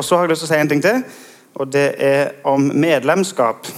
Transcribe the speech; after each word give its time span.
og 0.00 0.06
så 0.06 0.16
har 0.16 0.24
jeg 0.24 0.32
lyst 0.32 0.46
til 0.46 0.48
å 0.48 0.52
si 0.54 0.60
en 0.62 0.70
ting 0.70 0.80
til, 0.84 1.02
og 1.60 1.68
det 1.68 1.86
er 2.00 2.30
om 2.48 2.70
medlemskap. 2.72 3.68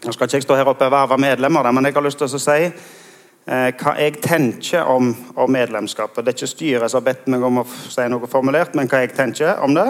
Nå 0.00 0.14
skal 0.14 0.28
ikke 0.28 0.38
jeg 0.38 0.46
stå 0.46 0.56
her 0.60 0.70
oppe 0.70 0.86
og 0.86 0.94
verve 0.94 1.18
medlemmer, 1.20 1.66
men 1.74 1.88
jeg 1.88 1.96
har 1.96 2.06
lyst 2.06 2.20
til 2.22 2.30
å 2.30 2.40
si 2.40 2.60
eh, 2.68 3.70
hva 3.80 3.96
jeg 3.98 4.20
tenker 4.22 4.86
om, 4.88 5.10
om 5.34 5.50
medlemskapet. 5.50 6.22
Det 6.22 6.32
er 6.32 6.38
ikke 6.38 6.52
styret 6.54 6.92
som 6.92 7.00
har 7.00 7.08
bedt 7.10 7.26
meg 7.32 7.44
om 7.44 7.60
å 7.64 7.66
si 7.66 8.06
noe 8.12 8.30
formulert, 8.30 8.78
men 8.78 8.88
hva 8.88 9.02
jeg 9.02 9.12
tenker 9.18 9.58
om 9.66 9.74
det. 9.74 9.88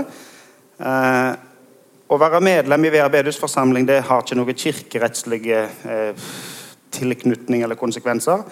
Eh, 0.80 1.30
å 2.10 2.18
være 2.18 2.40
medlem 2.42 2.88
i 2.88 2.90
VRB-forsamling 2.96 3.84
det 3.86 4.00
har 4.08 4.24
ikke 4.24 4.40
noen 4.40 4.56
kirkerettslige 4.64 5.64
eh, 5.86 6.28
tilknytning 6.96 7.62
eller 7.66 7.78
konsekvenser. 7.78 8.42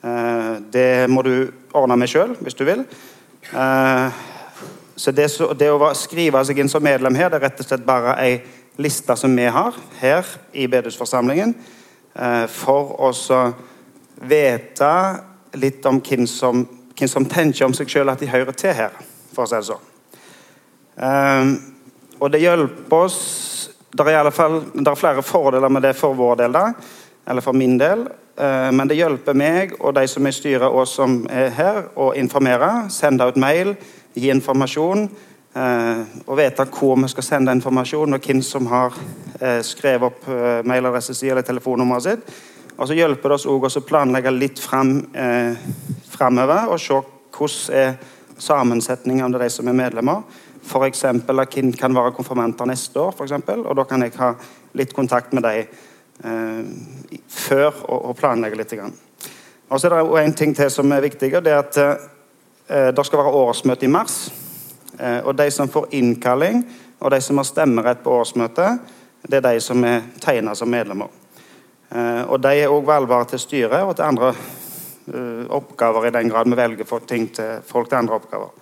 Eh, 0.00 0.52
det 0.72 1.10
må 1.12 1.26
du 1.26 1.34
ordne 1.76 1.98
med 1.98 2.08
sjøl 2.12 2.38
hvis 2.40 2.56
du 2.56 2.64
vil. 2.70 2.86
Eh, 3.50 4.22
så 5.02 5.10
det, 5.10 5.24
det, 5.58 5.66
å 5.66 5.88
skrive 5.98 6.44
seg 6.46 6.60
inn 6.62 6.68
som 6.70 6.84
medlem 6.84 7.16
her, 7.18 7.26
det 7.32 7.40
er 7.40 7.48
rett 7.48 7.58
og 7.58 7.66
slett 7.66 7.82
bare 7.82 8.12
ei 8.22 8.36
liste 8.78 9.16
som 9.18 9.32
vi 9.34 9.48
har 9.50 9.74
her 9.98 10.28
i 10.54 10.68
bedehusforsamlingen, 10.70 11.56
eh, 12.14 12.44
for 12.46 12.92
å 13.02 13.10
vite 14.22 14.92
litt 15.58 15.88
om 15.90 15.98
hvem 15.98 16.22
som, 16.30 16.62
hvem 16.94 17.10
som 17.10 17.26
tenker 17.26 17.66
om 17.66 17.74
seg 17.74 17.90
sjøl 17.90 18.12
at 18.12 18.22
de 18.22 18.30
hører 18.30 18.54
til 18.54 18.76
her, 18.78 18.94
for 19.34 19.42
å 19.42 19.50
si 19.50 19.58
det 19.58 19.66
sånn. 19.72 19.88
Um, 21.02 21.50
og 22.20 22.30
det 22.30 22.42
hjelper 22.42 23.06
oss 23.06 23.20
Det 23.96 24.04
er 24.04 24.10
i 24.12 24.16
alle 24.20 24.30
fall 24.34 24.58
er 24.76 24.96
flere 24.96 25.22
fordeler 25.24 25.72
med 25.72 25.82
det 25.82 25.94
for 25.96 26.14
vår 26.14 26.36
del, 26.42 26.52
da, 26.52 26.66
eller 27.26 27.44
for 27.44 27.56
min 27.56 27.74
del. 27.80 28.04
Uh, 28.38 28.70
men 28.72 28.86
det 28.88 29.00
hjelper 29.00 29.36
meg 29.36 29.74
og 29.80 29.96
de 29.98 30.06
som 30.08 30.24
er 30.24 30.32
i 30.32 30.36
styret 30.36 30.68
og 30.68 30.86
som 30.88 31.18
er 31.28 31.50
her, 31.56 31.82
å 31.96 32.12
informere, 32.16 32.70
sende 32.92 33.26
ut 33.28 33.40
mail 33.40 33.74
gi 34.14 34.30
informasjon 34.32 35.06
eh, 35.54 36.00
og 36.26 36.38
vite 36.38 36.66
hvor 36.72 36.96
vi 37.00 37.10
skal 37.12 37.26
sende 37.26 37.54
informasjon, 37.56 38.14
og 38.14 38.26
hvem 38.26 38.42
som 38.44 38.68
har 38.70 38.96
eh, 39.40 39.60
skrevet 39.66 40.08
opp 40.08 40.28
eh, 40.28 40.62
mailadressen 40.68 41.16
sin 41.16 41.32
eller 41.32 41.46
telefonnummeret 41.46 42.08
sitt. 42.08 42.32
Og 42.78 42.88
så 42.88 42.96
hjelper 42.96 43.30
det 43.30 43.36
oss 43.36 43.46
også 43.46 43.82
å 43.82 43.86
planlegge 43.86 44.32
litt 44.34 44.60
fram, 44.62 44.96
eh, 45.14 45.58
og 46.22 46.80
se 46.80 47.00
hvordan 47.32 47.76
er 47.76 47.94
sammensetningen 48.38 49.34
av 49.34 49.40
de 49.42 49.48
som 49.50 49.68
er 49.68 49.76
medlemmer. 49.76 50.22
F.eks. 50.62 51.02
hvem 51.02 51.72
kan 51.74 51.94
være 51.94 52.14
konfirmanter 52.14 52.68
neste 52.70 53.00
år, 53.00 53.12
for 53.16 53.26
eksempel, 53.26 53.64
og 53.66 53.76
da 53.76 53.84
kan 53.84 54.02
jeg 54.02 54.14
ha 54.18 54.32
litt 54.78 54.94
kontakt 54.94 55.32
med 55.34 55.42
dem 55.42 55.66
eh, 56.24 57.18
før 57.28 57.72
og, 57.88 57.98
og, 57.98 58.16
planlegge 58.16 58.60
litt. 58.60 58.74
Og 59.68 59.80
så 59.80 59.88
er 59.88 59.98
det 59.98 60.22
en 60.22 60.36
ting 60.38 60.54
til 60.54 60.70
som 60.70 60.92
er 60.92 61.02
viktig, 61.02 61.32
og 61.36 61.44
det 61.44 61.52
er 61.52 61.64
at 61.64 61.80
Eh, 61.82 62.11
det 62.72 63.04
skal 63.06 63.18
være 63.18 63.36
årsmøte 63.42 63.84
i 63.84 63.90
mars. 63.92 64.32
Eh, 64.98 65.20
og 65.24 65.36
De 65.36 65.50
som 65.50 65.68
får 65.68 65.86
innkalling, 65.90 66.64
og 67.00 67.10
de 67.10 67.20
som 67.20 67.36
har 67.36 67.44
stemmerett 67.44 68.02
på 68.04 68.12
årsmøtet, 68.20 68.78
det 69.28 69.38
er 69.38 69.52
de 69.52 69.60
som 69.60 69.84
er 69.84 70.02
tegna 70.20 70.54
som 70.54 70.70
medlemmer. 70.70 71.08
Eh, 71.90 72.22
og 72.28 72.42
De 72.42 72.52
er 72.56 72.70
òg 72.70 72.86
valgbare 72.86 73.30
til 73.32 73.38
styret 73.38 73.82
og 73.82 73.96
til 73.96 74.04
andre 74.04 74.34
oppgaver, 75.50 76.06
i 76.06 76.10
den 76.14 76.28
grad 76.30 76.46
vi 76.46 76.56
velger 76.56 76.86
folk 76.86 77.08
til, 77.08 77.26
folk 77.66 77.88
til 77.88 77.98
andre 77.98 78.14
oppgaver. 78.14 78.52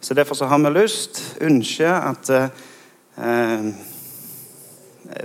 Så 0.00 0.14
Derfor 0.14 0.34
så 0.34 0.46
har 0.46 0.58
vi 0.58 0.78
lyst, 0.78 1.38
ønsker, 1.40 1.92
at 1.92 2.30
eh, 2.30 3.74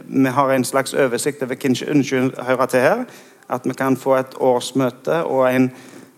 vi 0.06 0.30
har 0.30 0.52
en 0.52 0.64
slags 0.64 0.94
oversikt 0.94 1.44
over 1.44 1.76
som 1.76 1.90
ønsker 1.90 2.32
høre 2.44 2.68
til 2.68 2.80
her. 2.80 3.04
At 3.50 3.62
vi 3.66 3.74
kan 3.74 3.98
få 3.98 4.16
et 4.16 4.36
årsmøte 4.40 5.24
og 5.24 5.56
en 5.56 5.72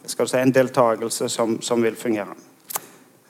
skal 0.08 0.26
du 0.26 0.32
si, 0.32 0.40
en 0.42 0.54
deltakelse 0.56 1.30
som, 1.30 1.58
som 1.62 1.84
vil 1.84 1.96
fungere. 1.96 2.36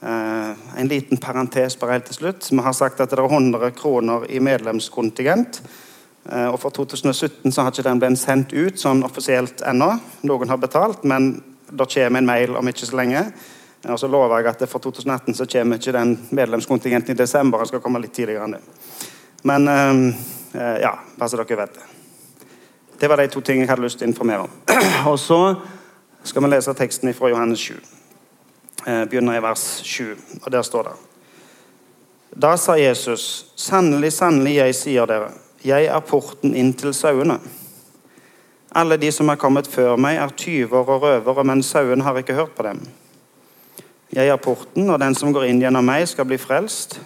Eh, 0.01 0.49
en 0.77 0.87
liten 0.87 1.17
parentes 1.17 1.79
bare 1.79 1.91
helt 1.97 2.05
til 2.05 2.15
slutt. 2.15 2.51
Vi 2.51 2.61
har 2.61 2.73
sagt 2.73 3.01
at 3.01 3.09
det 3.09 3.17
er 3.19 3.25
100 3.25 3.71
kroner 3.71 4.27
i 4.29 4.39
medlemskontingent. 4.39 5.61
Eh, 6.29 6.47
og 6.47 6.59
For 6.59 6.69
2017 6.69 7.51
så 7.51 7.61
har 7.61 7.73
ikke 7.73 7.87
den 7.87 8.01
blitt 8.01 8.21
sendt 8.21 8.53
ut 8.53 8.77
sånn 8.77 9.01
offisielt 9.07 9.63
ennå. 9.65 9.95
Noen 10.29 10.53
har 10.53 10.61
betalt, 10.61 11.03
men 11.03 11.31
det 11.67 11.89
kommer 11.93 12.21
en 12.21 12.29
mail 12.29 12.55
om 12.55 12.69
ikke 12.69 12.85
så 12.85 12.99
lenge. 12.99 13.25
Uh, 13.85 13.93
og 13.93 13.99
så 13.99 14.07
lover 14.07 14.39
jeg 14.39 14.47
at 14.49 14.69
for 14.69 14.81
2018 14.81 15.35
så 15.37 15.45
kommer 15.45 15.77
ikke 15.77 15.93
den 15.93 16.15
medlemskontingenten 16.29 17.13
i 17.13 17.17
desember. 17.17 17.59
Den 17.59 17.69
skal 17.69 17.81
komme 17.81 18.01
litt 18.01 18.13
tidligere 18.15 18.45
enn 18.45 18.55
det. 18.57 18.61
Men 19.43 19.67
ja, 20.81 20.95
bare 21.19 21.29
så 21.29 21.37
dere 21.37 21.59
vet 21.59 21.75
det. 21.75 21.85
Det 22.99 23.09
var 23.09 23.21
de 23.21 23.27
to 23.29 23.41
tingene 23.45 23.67
jeg 23.67 23.69
hadde 23.69 23.85
lyst 23.85 23.99
til 24.01 24.07
å 24.07 24.09
informere 24.09 24.47
om. 24.47 24.55
og 25.11 25.19
så 25.21 25.39
skal 26.27 26.43
vi 26.43 26.49
lese 26.49 26.73
teksten 26.73 27.13
fra 27.13 27.29
Johannes 27.29 27.59
7. 27.59 27.75
Eh, 28.85 29.05
begynner 29.05 29.37
i 29.37 29.41
vers 29.41 29.81
7, 29.83 30.17
og 30.43 30.51
der 30.51 30.61
står 30.61 30.83
det 30.83 30.91
Da 32.41 32.57
sa 32.57 32.75
Jesus, 32.75 33.45
sannelig, 33.55 34.11
sannelig, 34.13 34.55
jeg 34.55 34.75
sier 34.75 35.07
dere, 35.07 35.31
jeg 35.63 35.85
er 35.85 35.99
porten 35.99 36.55
inn 36.55 36.73
til 36.73 36.93
sauene. 36.93 37.39
Alle 38.75 38.97
de 38.97 39.11
som 39.11 39.29
er 39.29 39.39
kommet 39.39 39.67
før 39.67 39.95
meg, 39.95 40.17
er 40.17 40.35
tyver 40.37 40.83
og 40.83 41.01
røvere, 41.01 41.43
men 41.43 41.63
sauene 41.63 42.03
har 42.03 42.17
ikke 42.19 42.35
hørt 42.35 42.55
på 42.55 42.63
dem. 42.67 42.83
Jeg 44.13 44.27
er 44.27 44.37
porten, 44.37 44.89
og 44.89 44.99
den 44.99 45.15
som 45.15 45.33
går 45.33 45.47
inn 45.47 45.61
gjennom 45.63 45.85
meg, 45.87 46.07
skal 46.07 46.27
bli 46.27 46.37
frelst, 46.37 46.99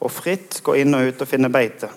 og 0.00 0.10
fritt 0.10 0.62
gå 0.64 0.80
inn 0.80 0.96
og 0.96 1.12
ut 1.12 1.22
og 1.22 1.28
finne 1.28 1.52
beite. 1.52 1.92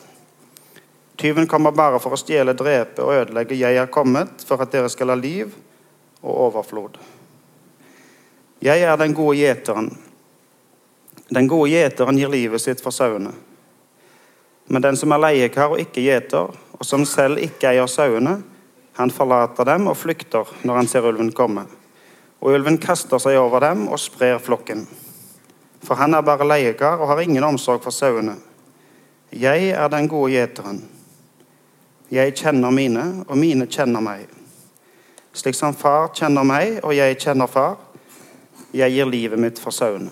Tyven 1.17 1.47
kommer 1.47 1.71
bare 1.71 1.99
for 2.03 2.13
å 2.13 2.19
stjele, 2.19 2.53
drepe 2.53 3.01
og 3.01 3.15
ødelegge. 3.15 3.55
Jeg 3.55 3.79
er 3.79 3.87
kommet 3.87 4.43
for 4.45 4.61
at 4.61 4.71
dere 4.71 4.91
skal 4.91 5.13
ha 5.13 5.15
liv 5.15 5.55
og 6.23 6.39
overflod. 6.47 6.97
Jeg 8.63 8.81
er 8.81 8.95
den 8.97 9.13
gode 9.13 9.37
gjeteren. 9.37 9.89
Den 11.33 11.47
gode 11.51 11.71
gjeteren 11.73 12.17
gir 12.17 12.31
livet 12.31 12.63
sitt 12.63 12.81
for 12.83 12.95
sauene. 12.95 13.33
Men 14.71 14.81
den 14.85 14.95
som 14.95 15.11
er 15.11 15.19
leiekar 15.19 15.73
og 15.73 15.81
ikke 15.83 16.03
gjeter, 16.05 16.53
og 16.79 16.87
som 16.87 17.03
selv 17.07 17.41
ikke 17.43 17.73
eier 17.73 17.89
sauene, 17.91 18.37
han 18.95 19.11
forlater 19.11 19.67
dem 19.67 19.89
og 19.91 19.97
flykter 19.97 20.47
når 20.63 20.79
han 20.79 20.87
ser 20.87 21.07
ulven 21.09 21.33
komme. 21.35 21.65
Og 22.39 22.55
ulven 22.55 22.77
kaster 22.79 23.19
seg 23.19 23.39
over 23.39 23.63
dem 23.63 23.87
og 23.89 23.99
sprer 23.99 24.39
flokken. 24.39 24.85
For 25.83 25.99
han 25.99 26.15
er 26.15 26.23
bare 26.23 26.47
leiekar 26.47 27.01
og 27.01 27.09
har 27.11 27.23
ingen 27.23 27.43
omsorg 27.43 27.83
for 27.83 27.91
sauene. 27.91 28.37
Jeg 29.33 29.73
er 29.73 29.89
den 29.91 30.07
gode 30.07 30.31
gjeteren. 30.31 30.83
Jeg 32.13 32.35
kjenner 32.37 32.71
mine, 32.71 33.25
og 33.27 33.35
mine 33.41 33.65
kjenner 33.67 34.03
meg 34.03 34.29
slik 35.33 35.55
som 35.55 35.73
far 35.73 36.11
kjenner 36.13 36.45
meg, 36.45 36.79
og 36.85 36.93
jeg 36.95 37.17
kjenner 37.19 37.49
far. 37.49 37.77
Jeg 38.73 38.93
gir 38.93 39.09
livet 39.09 39.39
mitt 39.39 39.59
for 39.61 39.73
sauene. 39.73 40.11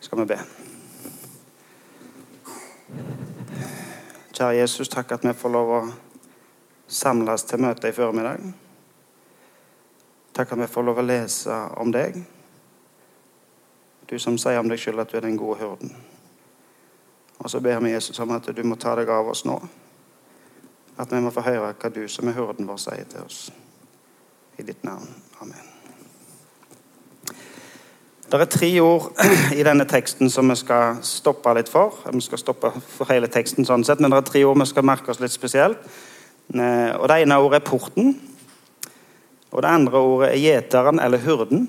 Skal 0.00 0.22
vi 0.22 0.26
be. 0.32 0.38
Kjære 4.32 4.56
Jesus, 4.56 4.88
takk 4.88 5.12
at 5.12 5.26
vi 5.26 5.34
får 5.36 5.52
lov 5.52 5.70
å 5.76 5.80
samles 6.90 7.44
til 7.46 7.60
møte 7.62 7.90
i 7.90 7.94
formiddag. 7.94 8.46
Takk 10.34 10.54
at 10.54 10.62
vi 10.62 10.70
får 10.70 10.86
lov 10.86 11.02
å 11.02 11.06
lese 11.06 11.58
om 11.82 11.92
deg. 11.92 12.16
Du 14.08 14.16
som 14.18 14.38
sier 14.38 14.58
om 14.58 14.70
deg 14.70 14.80
sjøl 14.80 15.02
at 15.02 15.12
du 15.12 15.18
er 15.18 15.26
den 15.26 15.38
gode 15.38 15.60
hurden. 15.60 15.92
Og 17.38 17.50
så 17.50 17.60
ber 17.60 17.78
vi 17.84 17.92
Jesus 17.92 18.18
om 18.18 18.32
at 18.34 18.48
du 18.50 18.62
må 18.66 18.78
ta 18.80 18.96
deg 18.98 19.10
av 19.12 19.30
oss 19.30 19.44
nå 19.44 19.60
at 21.00 21.12
vi 21.12 21.20
må 21.20 21.32
få 21.32 21.44
høre 21.46 21.72
hva 21.72 21.90
du 21.92 22.02
som 22.12 22.28
er 22.28 22.36
hurden 22.36 22.68
vår, 22.68 22.78
sier 22.80 23.08
til 23.08 23.24
oss. 23.24 23.48
I 24.60 24.64
ditt 24.66 24.84
navn. 24.84 25.08
Amen. 25.40 25.66
Det 28.30 28.38
er 28.38 28.50
tre 28.52 28.68
ord 28.84 29.08
i 29.58 29.64
denne 29.66 29.86
teksten 29.88 30.30
som 30.30 30.50
vi 30.52 30.58
skal 30.60 31.00
stoppe 31.06 31.54
litt 31.56 31.70
for. 31.72 31.96
Vi 32.12 32.20
skal 32.22 32.38
stoppe 32.38 32.70
for 32.92 33.08
hele 33.10 33.30
teksten 33.32 33.66
sånn 33.66 33.84
sett, 33.86 34.02
men 34.02 34.12
det 34.12 34.20
er 34.20 34.28
tre 34.28 34.44
ord 34.46 34.60
vi 34.60 34.68
skal 34.68 34.86
merke 34.86 35.10
oss 35.10 35.22
litt 35.22 35.34
spesielt. 35.34 35.80
Eh, 36.52 36.92
og 36.94 37.08
Det 37.08 37.22
ene 37.22 37.40
ordet 37.40 37.62
er 37.62 37.70
porten. 37.70 38.12
Og 39.50 39.62
Det 39.62 39.70
andre 39.70 39.98
ordet 39.98 40.32
er 40.34 40.42
gjeteren 40.44 41.00
eller 41.00 41.24
hyrden. 41.24 41.68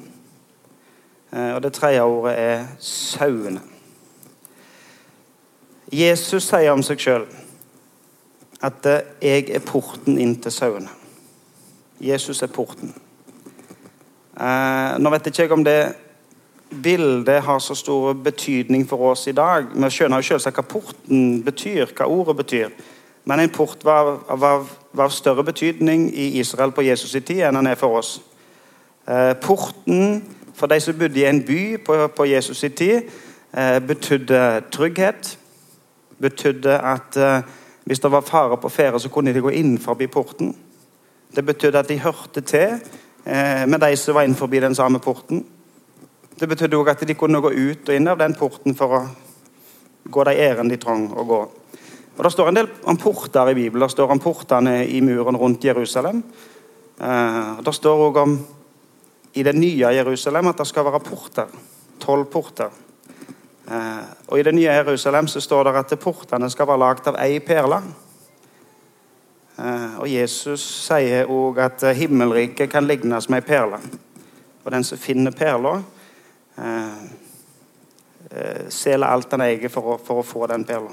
Eh, 1.32 1.54
og 1.56 1.64
det 1.64 1.74
tredje 1.74 2.04
ordet 2.04 2.36
er 2.38 2.66
sauene. 2.80 3.64
Jesus 5.92 6.44
sier 6.48 6.72
om 6.72 6.84
seg 6.84 7.00
sjøl 7.00 7.26
at 8.62 8.86
eh, 8.86 9.02
jeg 9.22 9.50
er 9.50 9.66
porten 9.66 10.20
inn 10.22 10.36
til 10.42 10.54
sauene. 10.54 10.90
Jesus 12.02 12.42
er 12.42 12.52
porten. 12.54 12.94
Eh, 14.38 14.94
nå 14.98 15.12
vet 15.14 15.28
ikke 15.28 15.44
jeg 15.44 15.54
om 15.54 15.66
det 15.66 15.80
bildet 16.72 17.44
har 17.44 17.60
så 17.60 17.76
stor 17.76 18.14
betydning 18.14 18.88
for 18.90 19.12
oss 19.12 19.28
i 19.28 19.36
dag. 19.36 19.68
Vi 19.76 19.90
skjønner 19.92 20.22
jo 20.22 20.30
selvsagt 20.32 20.62
hva 20.62 20.66
porten 20.66 21.42
betyr, 21.44 21.92
hva 21.92 22.08
ordet 22.08 22.38
betyr. 22.38 22.70
Men 23.26 23.40
en 23.40 23.50
port 23.54 23.84
var, 23.86 24.24
var, 24.30 24.66
var 24.94 25.10
av 25.10 25.14
større 25.14 25.44
betydning 25.44 26.08
i 26.16 26.40
Israel 26.40 26.72
på 26.72 26.86
Jesus' 26.86 27.18
i 27.18 27.22
tid 27.22 27.44
enn 27.46 27.60
den 27.60 27.70
er 27.70 27.78
for 27.78 28.00
oss. 28.00 28.16
Eh, 29.08 29.34
porten 29.42 30.24
for 30.58 30.72
de 30.72 30.80
som 30.80 30.98
bodde 30.98 31.20
i 31.20 31.26
en 31.26 31.44
by 31.46 31.78
på, 31.86 31.98
på 32.16 32.26
Jesus' 32.30 32.66
i 32.66 32.70
tid, 32.70 33.12
eh, 33.54 33.80
betydde 33.80 34.64
trygghet. 34.72 35.38
Betydde 36.22 36.80
at 36.80 37.18
eh, 37.18 37.44
hvis 37.86 38.00
det 38.00 38.12
var 38.12 38.22
fare 38.22 38.58
på 38.58 38.70
ferde, 38.70 39.00
så 39.00 39.10
kunne 39.10 39.34
de 39.34 39.42
gå 39.42 39.52
inn 39.58 39.78
forbi 39.82 40.08
porten. 40.08 40.54
Det 41.36 41.46
betydde 41.46 41.80
at 41.80 41.90
de 41.90 42.00
hørte 42.00 42.42
til 42.42 42.78
eh, 43.26 43.66
med 43.68 43.80
de 43.82 43.96
som 43.98 44.16
var 44.16 44.28
innenfor 44.28 44.48
den 44.48 44.76
samme 44.76 45.00
porten. 45.00 45.46
Det 46.40 46.50
betydde 46.50 46.78
òg 46.78 46.90
at 46.90 47.08
de 47.08 47.16
kunne 47.16 47.42
gå 47.42 47.52
ut 47.52 47.90
og 47.90 47.96
inn 47.96 48.08
av 48.08 48.20
den 48.20 48.34
porten 48.34 48.76
for 48.76 48.98
å 48.98 49.02
gå 50.12 50.24
de 50.24 50.38
ærend 50.38 50.70
de 50.70 50.78
trang 50.78 51.10
å 51.14 51.24
gå. 51.24 51.42
Og 52.18 52.24
Det 52.24 52.32
står 52.32 52.48
en 52.48 52.56
del 52.60 52.70
om 52.84 52.98
porter 52.98 53.50
i 53.50 53.56
Bibelen. 53.56 53.88
Det 53.88 53.92
står 53.96 54.12
om 54.12 54.20
portene 54.20 54.86
i 54.86 55.02
muren 55.02 55.38
rundt 55.38 55.64
Jerusalem. 55.64 56.24
Eh, 57.00 57.62
det 57.64 57.74
står 57.74 58.06
òg 58.08 58.18
om 58.22 58.40
i 59.34 59.44
det 59.44 59.56
nye 59.56 59.94
Jerusalem 59.96 60.52
at 60.52 60.58
det 60.58 60.68
skal 60.68 60.86
være 60.86 61.00
porter. 61.00 61.48
Tolv 62.00 62.26
porter. 62.30 62.70
Eh, 63.72 64.04
og 64.28 64.40
I 64.40 64.44
det 64.44 64.56
nye 64.56 64.72
Jerusalem 64.72 65.28
så 65.28 65.40
står 65.40 65.64
det 65.64 65.76
at 65.80 66.00
portene 66.00 66.50
skal 66.50 66.68
være 66.68 66.82
lagd 66.82 67.08
av 67.08 67.20
ei 67.24 67.40
perle. 67.40 67.80
Eh, 69.62 70.00
og 70.02 70.10
Jesus 70.10 70.64
sier 70.88 71.30
òg 71.30 71.60
at 71.62 71.86
himmelriket 71.96 72.72
kan 72.72 72.88
lignes 72.88 73.30
med 73.30 73.44
ei 73.44 73.48
perle. 73.48 73.80
Og 74.64 74.72
den 74.72 74.84
som 74.84 74.98
finner 74.98 75.32
perla, 75.32 75.78
eh, 76.58 77.04
eh 78.32 78.70
selger 78.70 79.08
alt 79.08 79.32
han 79.32 79.42
eier 79.42 79.70
for 79.70 79.96
å, 79.96 79.98
for 79.98 80.20
å 80.22 80.26
få 80.26 80.48
den 80.48 80.66
perla. 80.66 80.92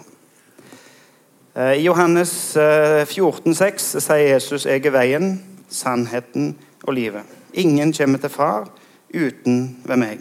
Eh, 1.54 1.78
I 1.80 1.82
Johannes 1.86 2.54
14, 2.54 3.54
14,6 3.54 4.00
sier 4.00 4.34
Jesus 4.34 4.66
'Jeg 4.66 4.86
er 4.86 4.90
veien, 4.90 5.42
sannheten 5.69 6.56
og 6.84 6.94
livet'. 6.94 7.26
Ingen 7.54 7.92
kommer 7.92 8.19
til 8.19 8.30
Far 8.30 8.69
uten 9.14 9.76
ved 9.84 9.96
meg. 9.96 10.20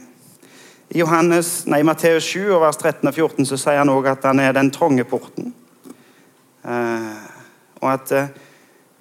I 0.90 1.00
Johannes, 1.00 1.66
nei, 1.68 1.82
Matteus 1.84 2.24
7, 2.24 2.60
vers 2.62 2.78
13 2.80 3.10
og 3.10 3.16
14 3.16 3.48
så 3.50 3.58
sier 3.60 3.82
han 3.82 3.92
også 3.92 4.14
at 4.14 4.28
han 4.30 4.40
er 4.40 4.54
den 4.56 4.70
trange 4.72 5.04
porten. 5.08 5.50
Eh, 6.64 7.26
og 7.82 7.90
at 7.92 8.12
eh, 8.16 8.30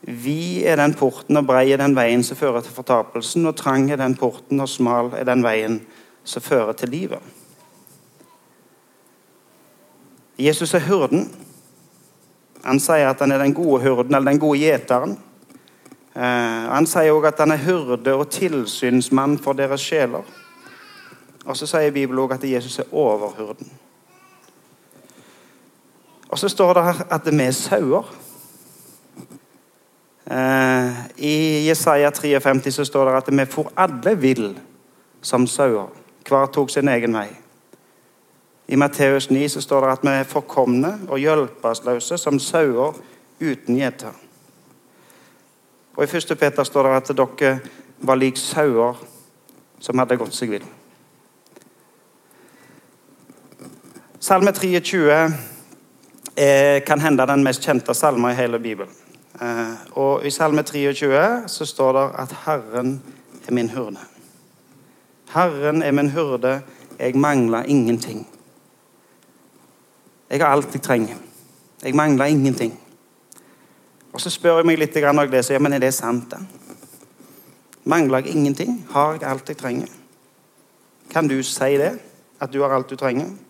vi 0.06 0.64
er 0.66 0.80
den 0.80 0.96
porten, 0.98 1.38
og 1.38 1.46
brei 1.46 1.68
er 1.70 1.78
den 1.78 1.94
veien 1.94 2.24
som 2.26 2.38
fører 2.38 2.64
til 2.66 2.74
fortapelsen, 2.74 3.46
og 3.46 3.54
trang 3.58 3.86
er 3.90 4.00
den 4.00 4.16
porten, 4.18 4.60
og 4.62 4.70
smal 4.70 5.12
er 5.14 5.28
den 5.28 5.44
veien 5.46 5.80
som 6.26 6.42
fører 6.42 6.74
til 6.78 6.90
livet. 6.90 7.22
Jesus 10.38 10.74
er 10.74 10.84
hurden. 10.88 11.28
Han 12.66 12.82
sier 12.82 13.12
at 13.12 13.22
han 13.22 13.32
er 13.32 13.44
den 13.44 13.54
gode 13.54 13.84
hurden, 13.86 14.14
eller 14.14 14.32
den 14.32 14.42
gode 14.42 14.58
gjeteren. 14.58 15.14
Eh, 16.16 16.66
han 16.72 16.90
sier 16.90 17.14
også 17.14 17.30
at 17.30 17.44
han 17.46 17.54
er 17.54 17.62
hyrde 17.62 18.18
og 18.18 18.26
tilsynsmann 18.34 19.38
for 19.38 19.54
deres 19.54 19.86
sjeler. 19.86 20.26
Og 21.46 21.56
så 21.56 21.66
sier 21.66 21.94
Bibelen 21.94 22.18
også 22.18 22.34
at 22.34 22.50
Jesus 22.50 22.78
er 22.78 22.92
overhyrden. 22.92 23.70
Og 26.28 26.38
så 26.38 26.48
står 26.48 26.72
det 26.74 26.84
her 26.84 27.02
at 27.10 27.26
vi 27.32 27.42
er 27.42 27.50
sauer. 27.50 28.14
Eh, 30.30 30.94
I 31.16 31.68
Jesaja 31.68 32.10
53 32.10 32.74
så 32.74 32.84
står 32.84 33.04
det 33.04 33.16
at 33.16 33.32
vi 33.38 33.44
for 33.44 33.72
alle 33.76 34.18
vill 34.18 34.58
som 35.22 35.46
sauer. 35.46 35.88
Hver 36.28 36.46
tok 36.46 36.70
sin 36.70 36.88
egen 36.88 37.14
vei. 37.14 37.28
I 38.68 38.76
Matteus 38.76 39.30
9 39.30 39.48
så 39.48 39.60
står 39.60 39.80
det 39.80 39.92
at 39.92 40.02
vi 40.02 40.08
er 40.08 40.24
forkomne 40.26 40.98
og 41.08 41.18
hjelpeløse 41.18 42.18
som 42.18 42.38
sauer 42.38 42.96
uten 43.40 43.76
gjeter. 43.78 44.10
Og 45.96 46.02
I 46.04 46.16
1. 46.16 46.38
Peter 46.38 46.64
står 46.64 46.88
det 46.88 46.96
at 46.96 47.16
dere 47.16 47.58
var 47.98 48.18
lik 48.18 48.36
sauer 48.36 48.98
som 49.80 49.98
hadde 49.98 50.18
gått 50.18 50.34
seg 50.34 50.50
vill. 50.50 50.66
Salme 54.26 54.50
23 54.50 55.34
er 56.36 56.80
kan 56.80 57.00
hende 57.00 57.26
den 57.30 57.44
mest 57.46 57.62
kjente 57.62 57.94
salmen 57.94 58.32
i 58.32 58.34
hele 58.34 58.58
Bibelen. 58.58 58.90
Eh, 59.38 59.74
og 59.92 60.26
I 60.26 60.30
Salme 60.34 60.64
23 60.66 61.44
så 61.46 61.66
står 61.66 61.92
det 61.92 62.10
at 62.18 62.32
'Herren 62.32 63.02
er 63.48 63.52
min 63.52 63.70
hurde'. 63.70 64.02
Herren 65.34 65.82
er 65.82 65.90
min 65.90 66.10
hurde, 66.10 66.62
jeg 66.98 67.16
mangler 67.16 67.62
ingenting. 67.62 68.26
Jeg 70.30 70.40
har 70.40 70.46
alt 70.46 70.74
jeg 70.74 70.82
trenger. 70.82 71.16
Jeg 71.84 71.94
mangler 71.94 72.24
ingenting. 72.24 72.80
Og 74.12 74.20
Så 74.20 74.30
spør 74.30 74.56
jeg 74.56 74.66
meg 74.66 74.78
litt 74.78 74.94
når 74.94 75.20
jeg 75.20 75.30
leser, 75.30 75.54
ja, 75.54 75.58
men 75.58 75.72
er 75.72 75.78
det 75.78 75.94
sant. 75.94 76.30
da? 76.30 76.36
Mangler 77.84 78.18
jeg 78.18 78.34
ingenting? 78.34 78.86
Har 78.90 79.12
jeg 79.12 79.22
alt 79.22 79.48
jeg 79.48 79.56
trenger? 79.56 79.88
Kan 81.10 81.28
du 81.28 81.42
si 81.42 81.76
det? 81.76 82.00
At 82.40 82.52
du 82.52 82.62
har 82.62 82.70
alt 82.70 82.90
du 82.90 82.96
trenger? 82.96 83.45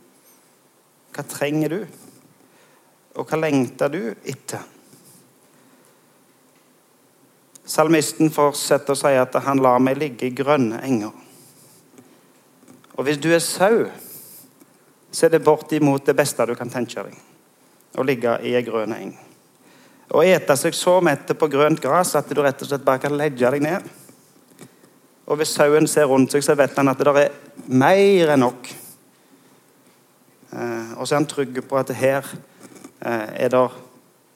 Hva 1.17 1.25
trenger 1.25 1.73
du? 1.73 1.79
Og 3.17 3.25
hva 3.25 3.39
lengter 3.41 3.89
du 3.89 4.01
etter? 4.29 4.61
Salmisten 7.67 8.29
fortsetter 8.31 8.93
å 8.93 8.99
si 9.01 9.15
at 9.19 9.39
han 9.43 9.63
lar 9.65 9.81
meg 9.83 9.97
ligge 9.99 10.29
i 10.29 10.35
grønne 10.37 10.83
enger. 10.87 11.15
Og 12.97 13.09
hvis 13.09 13.19
du 13.21 13.31
er 13.35 13.43
sau, 13.43 13.87
så 15.11 15.27
er 15.27 15.33
det 15.33 15.45
bortimot 15.45 16.05
det 16.07 16.15
beste 16.17 16.47
du 16.47 16.55
kan 16.57 16.71
tenke 16.71 17.03
deg. 17.09 17.17
Å 17.97 18.05
ligge 18.05 18.37
i 18.45 18.53
ei 18.57 18.65
grønn 18.65 18.93
eng. 18.93 19.15
Å 20.13 20.23
ete 20.23 20.55
seg 20.61 20.77
så 20.77 20.99
mette 21.03 21.35
på 21.35 21.49
grønt 21.51 21.81
gress 21.83 22.15
at 22.19 22.29
du 22.31 22.43
rett 22.45 22.61
og 22.63 22.69
slett 22.69 22.85
bare 22.85 23.03
kan 23.03 23.17
legge 23.17 23.51
deg 23.57 23.65
ned. 23.65 23.87
Og 25.27 25.41
hvis 25.41 25.57
sauen 25.57 25.89
ser 25.91 26.07
rundt 26.07 26.37
seg, 26.37 26.45
så 26.45 26.55
vet 26.55 26.77
han 26.79 26.93
at 26.93 27.01
det 27.01 27.15
er 27.25 27.33
mer 27.67 28.37
enn 28.37 28.45
nok. 28.45 28.69
Eh, 30.52 30.98
og 30.98 31.08
så 31.08 31.14
er 31.14 31.19
han 31.19 31.31
trygg 31.31 31.62
på 31.69 31.78
at 31.78 31.90
her 31.94 32.26
eh, 33.00 33.44
er 33.44 33.48
det 33.48 33.69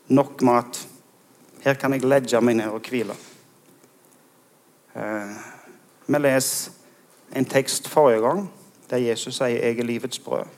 nok 0.09 0.43
mat 0.43 0.87
her 1.61 1.77
kan 1.77 1.93
jeg 1.93 2.07
legge 2.09 2.41
meg 2.41 2.57
ned 2.57 2.73
og 2.73 2.87
hvile. 2.89 3.15
Eh, 4.97 5.35
vi 6.07 6.21
leser 6.21 6.73
en 7.37 7.45
tekst 7.45 7.89
forrige 7.89 8.25
gang 8.25 8.49
der 8.91 8.97
Jesus 8.97 9.37
sier 9.37 9.47
'Jeg 9.47 9.79
er 9.79 9.85
livets 9.85 10.19
brød'. 10.19 10.49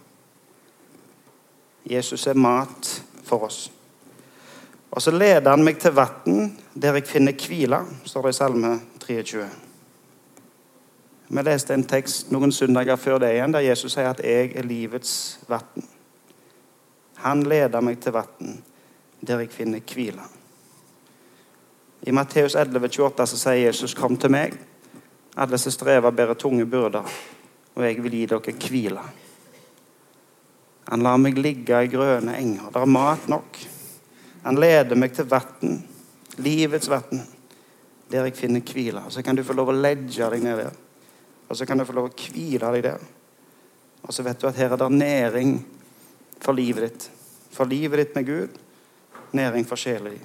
Jesus 1.90 2.26
er 2.26 2.34
mat 2.34 3.02
for 3.24 3.44
oss. 3.44 3.72
Og 4.90 5.02
så 5.02 5.10
leder 5.10 5.50
han 5.50 5.64
meg 5.64 5.78
til 5.78 5.92
vann 5.92 6.58
der 6.82 6.94
jeg 6.94 7.06
finner 7.06 7.32
hvile, 7.32 7.84
står 8.04 8.22
det 8.22 8.28
i 8.28 8.32
Salme 8.32 8.80
23. 9.00 9.71
Vi 11.32 11.42
leste 11.42 11.72
en 11.72 11.84
tekst 11.88 12.28
noen 12.28 12.52
søndager 12.52 12.98
før 13.00 13.22
det 13.22 13.30
igjen, 13.32 13.54
der 13.54 13.64
Jesus 13.64 13.94
sier 13.94 14.10
at 14.10 14.20
'jeg 14.20 14.52
er 14.56 14.62
livets 14.62 15.38
vann'. 15.48 15.88
Han 17.16 17.42
leder 17.42 17.80
meg 17.80 18.00
til 18.00 18.12
vann 18.12 18.62
der 19.26 19.38
jeg 19.38 19.50
finner 19.50 19.80
hvile. 19.80 20.22
I 22.02 22.10
Matteus 22.10 22.54
11, 22.54 22.88
28 22.88 23.26
så 23.26 23.38
sier 23.38 23.66
Jesus, 23.66 23.94
'Kom 23.94 24.16
til 24.16 24.30
meg, 24.30 24.58
alle 25.36 25.58
som 25.58 25.72
strever 25.72 26.10
bærer 26.10 26.34
tunge 26.34 26.66
byrder, 26.66 27.08
og 27.74 27.84
jeg 27.84 28.02
vil 28.02 28.12
gi 28.12 28.26
dere 28.26 28.52
hvile.' 28.52 29.10
Han 30.88 31.02
lar 31.02 31.16
meg 31.16 31.38
ligge 31.38 31.84
i 31.84 31.86
grønne 31.86 32.36
enger. 32.36 32.68
Det 32.68 32.82
er 32.82 32.84
mat 32.84 33.28
nok. 33.28 33.58
Han 34.42 34.56
leder 34.56 34.96
meg 34.96 35.12
til 35.12 35.24
vann, 35.24 35.84
livets 36.36 36.88
vann, 36.90 37.22
der 38.10 38.24
jeg 38.24 38.36
finner 38.36 38.60
hvile. 38.60 39.02
Så 39.08 39.22
kan 39.22 39.36
du 39.36 39.42
få 39.42 39.52
lov 39.52 39.68
å 39.68 39.80
legge 39.80 40.30
deg 40.30 40.42
ned 40.42 40.56
der. 40.56 40.72
Og 41.52 41.56
så 41.56 41.66
kan 41.68 41.76
du 41.76 41.84
få 41.84 41.92
lov 41.92 42.06
å 42.08 42.16
hvile 42.16 42.70
deg 42.72 42.84
der. 42.86 43.02
Og 44.08 44.14
så 44.16 44.24
vet 44.24 44.40
du 44.40 44.46
at 44.48 44.56
her 44.56 44.72
er 44.72 44.80
det 44.80 44.86
næring 44.88 45.50
for 46.40 46.56
livet 46.56 46.86
ditt. 46.86 47.08
For 47.52 47.68
livet 47.68 48.00
ditt 48.00 48.14
med 48.16 48.24
Gud, 48.24 48.54
næring 49.36 49.66
for 49.68 49.76
sjela 49.76 50.08
di. 50.08 50.20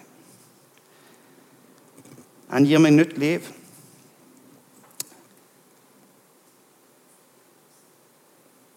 Han 2.47 2.63
gir 2.63 2.79
meg 2.79 2.95
nytt 2.95 3.17
liv. 3.19 3.49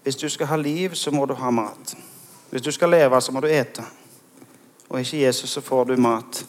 Hvis 0.03 0.19
du 0.19 0.27
skal 0.27 0.51
ha 0.51 0.59
liv, 0.59 0.99
så 0.99 1.15
må 1.15 1.23
du 1.31 1.37
ha 1.39 1.55
mat. 1.55 1.95
Hvis 2.51 2.67
du 2.67 2.73
skal 2.75 2.91
leve, 2.91 3.21
så 3.23 3.31
må 3.31 3.45
du 3.45 3.47
ete. 3.47 3.87
Og 4.89 4.99
ikke 4.99 5.23
Jesus, 5.23 5.55
så 5.55 5.63
får 5.63 5.93
du 5.93 6.03
mat 6.03 6.43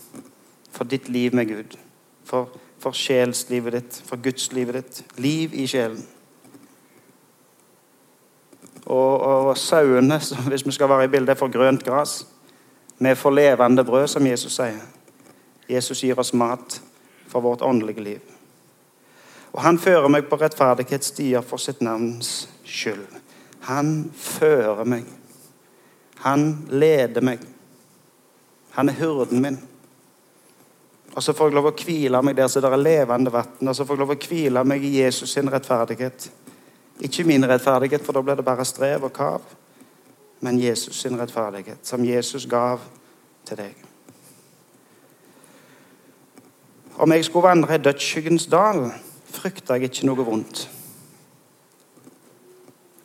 for 0.73 0.89
ditt 0.89 1.13
liv 1.13 1.37
med 1.37 1.53
Gud. 1.53 1.77
For, 2.25 2.49
for 2.81 2.97
sjelslivet 2.97 3.77
ditt, 3.77 4.01
for 4.07 4.21
gudslivet 4.21 4.79
ditt. 4.79 5.03
Liv 5.21 5.53
i 5.53 5.67
sjelen. 5.69 6.01
Og, 8.85 9.21
og 9.21 9.57
sauene, 9.57 10.17
hvis 10.49 10.65
vi 10.65 10.73
skal 10.75 10.89
være 10.89 11.05
i 11.05 11.13
bildet, 11.13 11.37
får 11.37 11.53
grønt 11.53 11.85
gress. 11.85 12.25
Vi 12.99 13.15
får 13.15 13.31
levende 13.31 13.85
brød, 13.85 14.07
som 14.07 14.27
Jesus 14.27 14.57
sier. 14.57 14.81
Jesus 15.69 16.03
gir 16.03 16.19
oss 16.19 16.33
mat 16.33 16.81
for 17.27 17.41
vårt 17.41 17.61
åndelige 17.61 18.03
liv. 18.03 18.19
Og 19.51 19.61
han 19.61 19.79
fører 19.79 20.07
meg 20.11 20.27
på 20.29 20.39
rettferdighetsstier 20.39 21.43
for 21.43 21.59
sitt 21.59 21.81
navns 21.83 22.49
skyld. 22.65 23.05
Han 23.67 24.11
fører 24.15 24.87
meg. 24.87 25.05
Han 26.23 26.67
leder 26.69 27.21
meg. 27.21 27.43
Han 28.77 28.89
er 28.89 28.99
hurden 29.01 29.41
min. 29.41 29.59
Og 31.15 31.23
så 31.23 31.33
får 31.35 31.49
jeg 31.49 31.55
lov 31.57 31.67
å 31.71 31.75
hvile 31.75 32.21
meg 32.23 32.37
der 32.37 32.47
så 32.47 32.61
det 32.63 32.71
er 32.71 32.79
levende 32.79 33.33
vann. 33.33 33.67
Og 33.67 33.75
så 33.75 33.85
får 33.85 33.97
jeg 33.97 34.03
lov 34.03 34.13
å 34.13 34.19
hvile 34.21 34.63
meg 34.63 34.85
i 34.87 34.93
Jesus 35.01 35.33
sin 35.35 35.51
rettferdighet. 35.51 36.29
Ikke 37.03 37.25
min 37.27 37.43
rettferdighet, 37.49 38.03
for 38.05 38.15
da 38.15 38.23
blir 38.23 38.39
det 38.39 38.47
bare 38.47 38.65
strev 38.67 39.07
og 39.07 39.13
kav. 39.15 39.43
Men 40.41 40.59
Jesus 40.61 41.01
sin 41.01 41.19
rettferdighet, 41.19 41.83
som 41.85 42.05
Jesus 42.05 42.47
gav 42.49 42.79
til 43.45 43.59
deg. 43.59 43.87
Om 47.01 47.11
jeg 47.11 47.25
skulle 47.25 47.49
vandre 47.49 47.75
i 47.75 47.81
dødsskyggens 47.81 48.47
dal, 48.51 48.85
frykter 49.31 49.79
jeg 49.79 49.89
ikke 49.91 50.07
noe 50.07 50.25
vondt. 50.27 50.63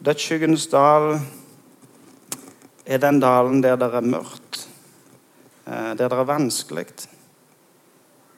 Dødsskyggens 0.07 0.69
dal 0.71 1.17
er 2.87 3.03
den 3.03 3.21
dalen 3.21 3.63
der 3.65 3.79
det 3.81 3.91
er 3.91 4.07
mørkt, 4.07 4.67
eh, 5.67 5.95
der 5.99 6.09
det 6.09 6.19
er 6.19 6.29
vanskelig. 6.29 6.87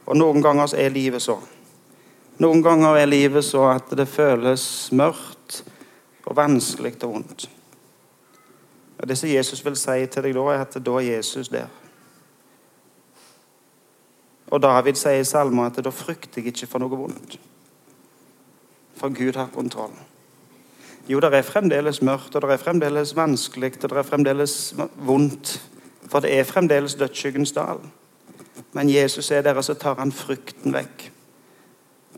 Og 0.08 0.16
noen 0.16 0.40
ganger 0.42 0.72
er 0.80 0.92
livet 0.92 1.22
så. 1.22 1.36
Noen 2.40 2.62
ganger 2.64 2.96
er 2.96 3.10
livet 3.10 3.44
så 3.44 3.66
at 3.74 3.90
det 3.98 4.08
føles 4.08 4.62
mørkt 4.96 5.62
og 6.24 6.36
vanskelig 6.38 6.94
og 7.02 7.12
vondt. 7.12 7.48
Og 8.98 9.08
Det 9.08 9.18
som 9.18 9.28
Jesus 9.28 9.64
vil 9.64 9.76
si 9.76 10.06
til 10.06 10.24
deg 10.24 10.34
da, 10.34 10.46
er 10.52 10.64
at 10.64 10.78
da 10.84 10.96
er 10.96 11.06
Jesus 11.12 11.52
der. 11.52 11.68
Og 14.48 14.62
David 14.62 14.96
sier 14.96 15.20
i 15.20 15.28
salmen 15.28 15.66
at 15.66 15.76
da 15.84 15.92
frykter 15.92 16.40
jeg 16.40 16.54
ikke 16.54 16.70
for 16.70 16.82
noe 16.82 16.96
vondt. 16.96 17.36
For 18.96 19.12
Gud 19.12 19.36
har 19.36 19.52
kontroll. 19.54 19.92
Jo, 21.08 21.20
det 21.20 21.32
er 21.32 21.44
fremdeles 21.44 22.02
mørkt, 22.02 22.34
og 22.34 22.42
det 22.42 22.50
er 22.52 22.60
fremdeles 22.60 23.14
vanskelig, 23.16 23.76
og 23.82 23.90
det 23.90 23.98
er 23.98 24.08
fremdeles 24.08 24.74
vondt. 24.96 25.54
For 26.08 26.24
det 26.24 26.32
er 26.32 26.48
fremdeles 26.48 26.96
dødsskyggens 26.96 27.52
dal. 27.52 27.80
Men 28.72 28.90
Jesus 28.90 29.30
er 29.30 29.42
der, 29.42 29.56
og 29.56 29.64
så 29.64 29.74
tar 29.74 29.96
han 29.98 30.12
frykten 30.12 30.74
vekk. 30.74 31.08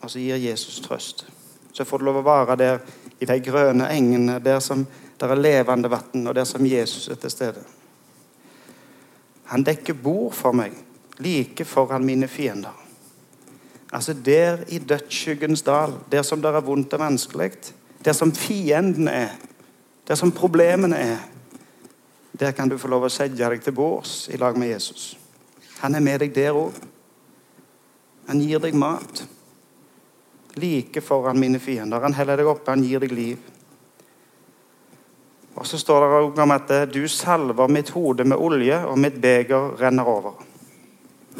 Og 0.02 0.10
så 0.10 0.18
gir 0.18 0.40
Jesus 0.40 0.80
trøst. 0.80 1.26
Så 1.72 1.84
får 1.84 1.98
du 2.00 2.08
lov 2.08 2.20
å 2.22 2.26
være 2.26 2.56
der 2.58 2.80
i 3.20 3.28
de 3.28 3.38
grønne 3.44 3.86
engene, 3.94 4.40
der 4.42 4.60
som 4.64 4.86
der 5.20 5.34
er 5.34 5.40
levende 5.40 5.90
vann, 5.92 6.26
og 6.26 6.34
der 6.34 6.44
som 6.48 6.66
Jesus 6.66 7.08
er 7.08 7.18
til 7.20 7.30
stede. 7.30 7.62
Han 9.52 9.64
dekker 9.66 9.98
bord 9.98 10.32
for 10.34 10.56
meg, 10.56 10.72
like 11.18 11.64
foran 11.64 12.06
mine 12.06 12.28
fiender. 12.28 12.76
Altså 13.92 14.14
der 14.14 14.62
i 14.68 14.78
dødsskyggens 14.78 15.62
dal, 15.62 15.92
der 16.12 16.22
som 16.22 16.42
det 16.42 16.54
er 16.54 16.60
vondt 16.60 16.94
og 16.94 17.00
vanskelig, 17.00 17.50
der 18.04 18.12
som 18.12 18.32
fienden 18.32 19.08
er, 19.08 19.34
der 20.08 20.14
som 20.14 20.32
problemene 20.32 20.96
er, 20.96 21.18
der 22.40 22.50
kan 22.50 22.68
du 22.68 22.78
få 22.78 22.88
lov 22.88 23.04
å 23.04 23.12
sette 23.12 23.36
deg 23.36 23.60
til 23.60 23.74
bords 23.76 24.28
i 24.32 24.38
lag 24.40 24.56
med 24.58 24.70
Jesus. 24.70 25.18
Han 25.80 25.94
er 25.94 26.04
med 26.04 26.20
deg 26.20 26.34
der 26.36 26.56
òg. 26.56 26.76
Han 28.28 28.40
gir 28.44 28.60
deg 28.62 28.76
mat. 28.78 29.24
Like 30.60 31.00
foran 31.00 31.40
mine 31.40 31.58
fiender. 31.62 32.02
Han 32.04 32.14
heller 32.14 32.40
deg 32.40 32.50
oppe, 32.50 32.70
han 32.70 32.84
gir 32.84 33.02
deg 33.02 33.14
liv. 33.14 33.48
Og 35.54 35.66
så 35.66 35.78
står 35.80 36.04
det 36.04 36.20
òg 36.20 36.38
om 36.44 36.54
at 36.54 36.70
du 36.92 37.02
salver 37.10 37.68
mitt 37.68 37.90
hode 37.94 38.24
med 38.24 38.38
olje, 38.38 38.76
og 38.86 38.98
mitt 38.98 39.18
beger 39.20 39.74
renner 39.80 40.08
over. 40.08 40.38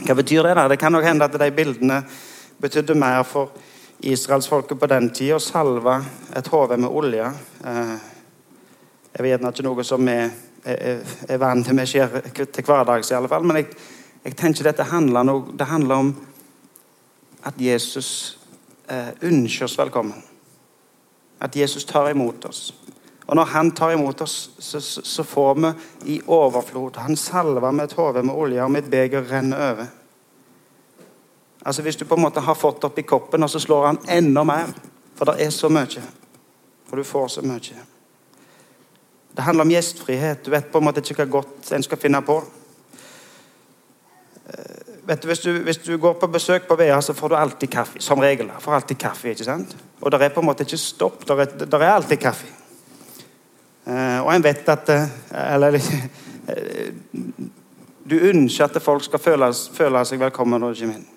Hva 0.00 0.16
betyr 0.16 0.49
det? 0.49 0.54
da? 0.56 0.66
Det 0.68 0.80
kan 0.80 0.92
nok 0.92 1.04
hende 1.04 1.26
at 1.26 1.38
de 1.38 1.50
bildene 1.54 2.00
betydde 2.61 2.97
mer 2.99 3.23
for 3.25 3.52
israelsfolket 4.00 4.78
på 4.80 4.88
den 4.88 5.11
tida 5.14 5.37
å 5.37 5.42
salve 5.42 5.97
et 6.37 6.50
hode 6.52 6.78
med 6.80 6.88
olje. 6.88 7.30
Eh, 7.64 7.97
jeg 9.14 9.26
vet 9.26 9.47
ikke 9.47 9.66
noe 9.66 9.85
som 9.85 10.09
er, 10.09 10.30
er 10.64 11.40
vant 11.40 11.66
til 11.66 11.76
vi 11.76 11.87
skjer 11.88 12.20
til 12.32 12.64
hverdags, 12.64 13.11
i 13.11 13.16
alle 13.18 13.28
fall. 13.28 13.44
Men 13.47 13.61
jeg, 13.61 13.73
jeg 14.25 14.37
tenker 14.37 14.67
dette 14.69 14.85
handler, 14.91 15.25
noe, 15.25 15.55
det 15.57 15.69
handler 15.71 16.03
om 16.03 16.11
at 17.49 17.57
Jesus 17.61 18.39
eh, 18.89 19.15
ønsker 19.25 19.65
oss 19.65 19.79
velkommen. 19.79 20.21
At 21.41 21.57
Jesus 21.57 21.87
tar 21.89 22.11
imot 22.11 22.45
oss. 22.45 22.75
Og 23.31 23.37
når 23.37 23.45
han 23.55 23.71
tar 23.71 23.95
imot 23.95 24.21
oss, 24.21 24.50
så, 24.59 24.81
så 24.81 25.25
får 25.25 25.55
vi 25.55 25.71
i 26.17 26.19
overflod. 26.27 26.99
Han 27.00 27.17
salver 27.17 27.73
med 27.73 27.89
et 27.89 27.97
hode 27.97 28.23
med 28.27 28.35
olje, 28.35 28.61
og 28.65 28.73
mitt 28.75 28.91
beger 28.91 29.25
renner 29.31 29.71
over. 29.71 29.89
Altså 31.65 31.83
Hvis 31.83 31.97
du 31.97 32.05
på 32.05 32.17
en 32.19 32.25
måte 32.27 32.41
har 32.41 32.55
fått 32.55 32.85
oppi 32.85 33.03
koppen, 33.03 33.43
og 33.43 33.50
så 33.50 33.61
slår 33.61 33.87
han 33.87 34.03
enda 34.09 34.45
mer. 34.45 34.75
For 35.17 35.29
det 35.31 35.47
er 35.47 35.50
så 35.55 35.69
mye. 35.73 36.05
For 36.89 36.97
du 36.97 37.05
får 37.05 37.29
så 37.29 37.43
mye. 37.47 37.85
Det 39.37 39.45
handler 39.47 39.65
om 39.65 39.73
gjestfrihet. 39.73 40.45
Du 40.45 40.50
vet 40.50 40.73
på 40.73 40.79
en 40.79 40.85
måte 40.85 41.00
ikke 41.00 41.23
hva 41.23 41.41
godt 41.41 41.73
en 41.73 41.85
skal 41.87 42.00
finne 42.00 42.21
på. 42.27 42.41
Vet 45.11 45.23
du, 45.23 45.26
hvis, 45.26 45.40
du, 45.43 45.50
hvis 45.67 45.79
du 45.83 45.97
går 45.99 46.12
på 46.21 46.26
besøk 46.31 46.69
på 46.69 46.76
VEA, 46.79 47.00
så 47.02 47.14
får 47.19 47.33
du 47.33 47.35
alltid 47.35 47.71
kaffe. 47.71 47.99
Som 47.99 48.21
regel. 48.23 48.50
Får 48.62 48.76
alltid 48.76 48.99
kaffe, 48.99 49.33
ikke 49.33 49.45
sant? 49.45 49.73
Og 50.00 50.12
det 50.12 50.21
er 50.23 50.31
på 50.31 50.38
en 50.38 50.47
måte 50.47 50.62
ikke 50.62 50.79
stopp. 50.79 51.25
Det 51.26 51.35
er, 51.35 51.55
der 51.67 51.83
er 51.83 51.95
alltid 51.97 52.21
kaffe. 52.23 52.47
Eh, 53.90 54.21
og 54.23 54.31
en 54.31 54.45
vet 54.45 54.69
at 54.69 54.93
eh, 54.93 55.09
Eller 55.55 55.75
eh, 56.52 56.93
Du 58.07 58.17
ønsker 58.19 58.69
at 58.69 58.83
folk 58.83 59.02
skal 59.02 59.19
føle, 59.19 59.50
føle 59.75 60.05
seg 60.07 60.23
velkommen 60.23 60.62
når 60.62 60.75
du 60.76 60.85
kommer 60.85 61.00
inn. 61.00 61.09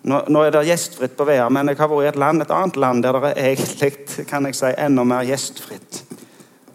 Nå, 0.00 0.22
nå, 0.32 0.42
er 0.46 0.54
det 0.54 0.66
gjestfritt 0.70 1.18
på 1.18 1.26
Vea, 1.28 1.50
men 1.52 1.68
jeg 1.68 1.76
har 1.76 1.88
vært 1.90 2.06
i 2.06 2.08
et, 2.14 2.20
land, 2.22 2.40
et 2.40 2.52
annet 2.56 2.76
land 2.80 3.04
der 3.04 3.18
det 3.20 3.34
er 3.34 3.50
egentlig 3.50 4.24
kan 4.30 4.48
jeg 4.48 4.56
si, 4.56 4.70
enda 4.80 5.04
mer 5.04 5.26
gjestfritt. 5.28 5.98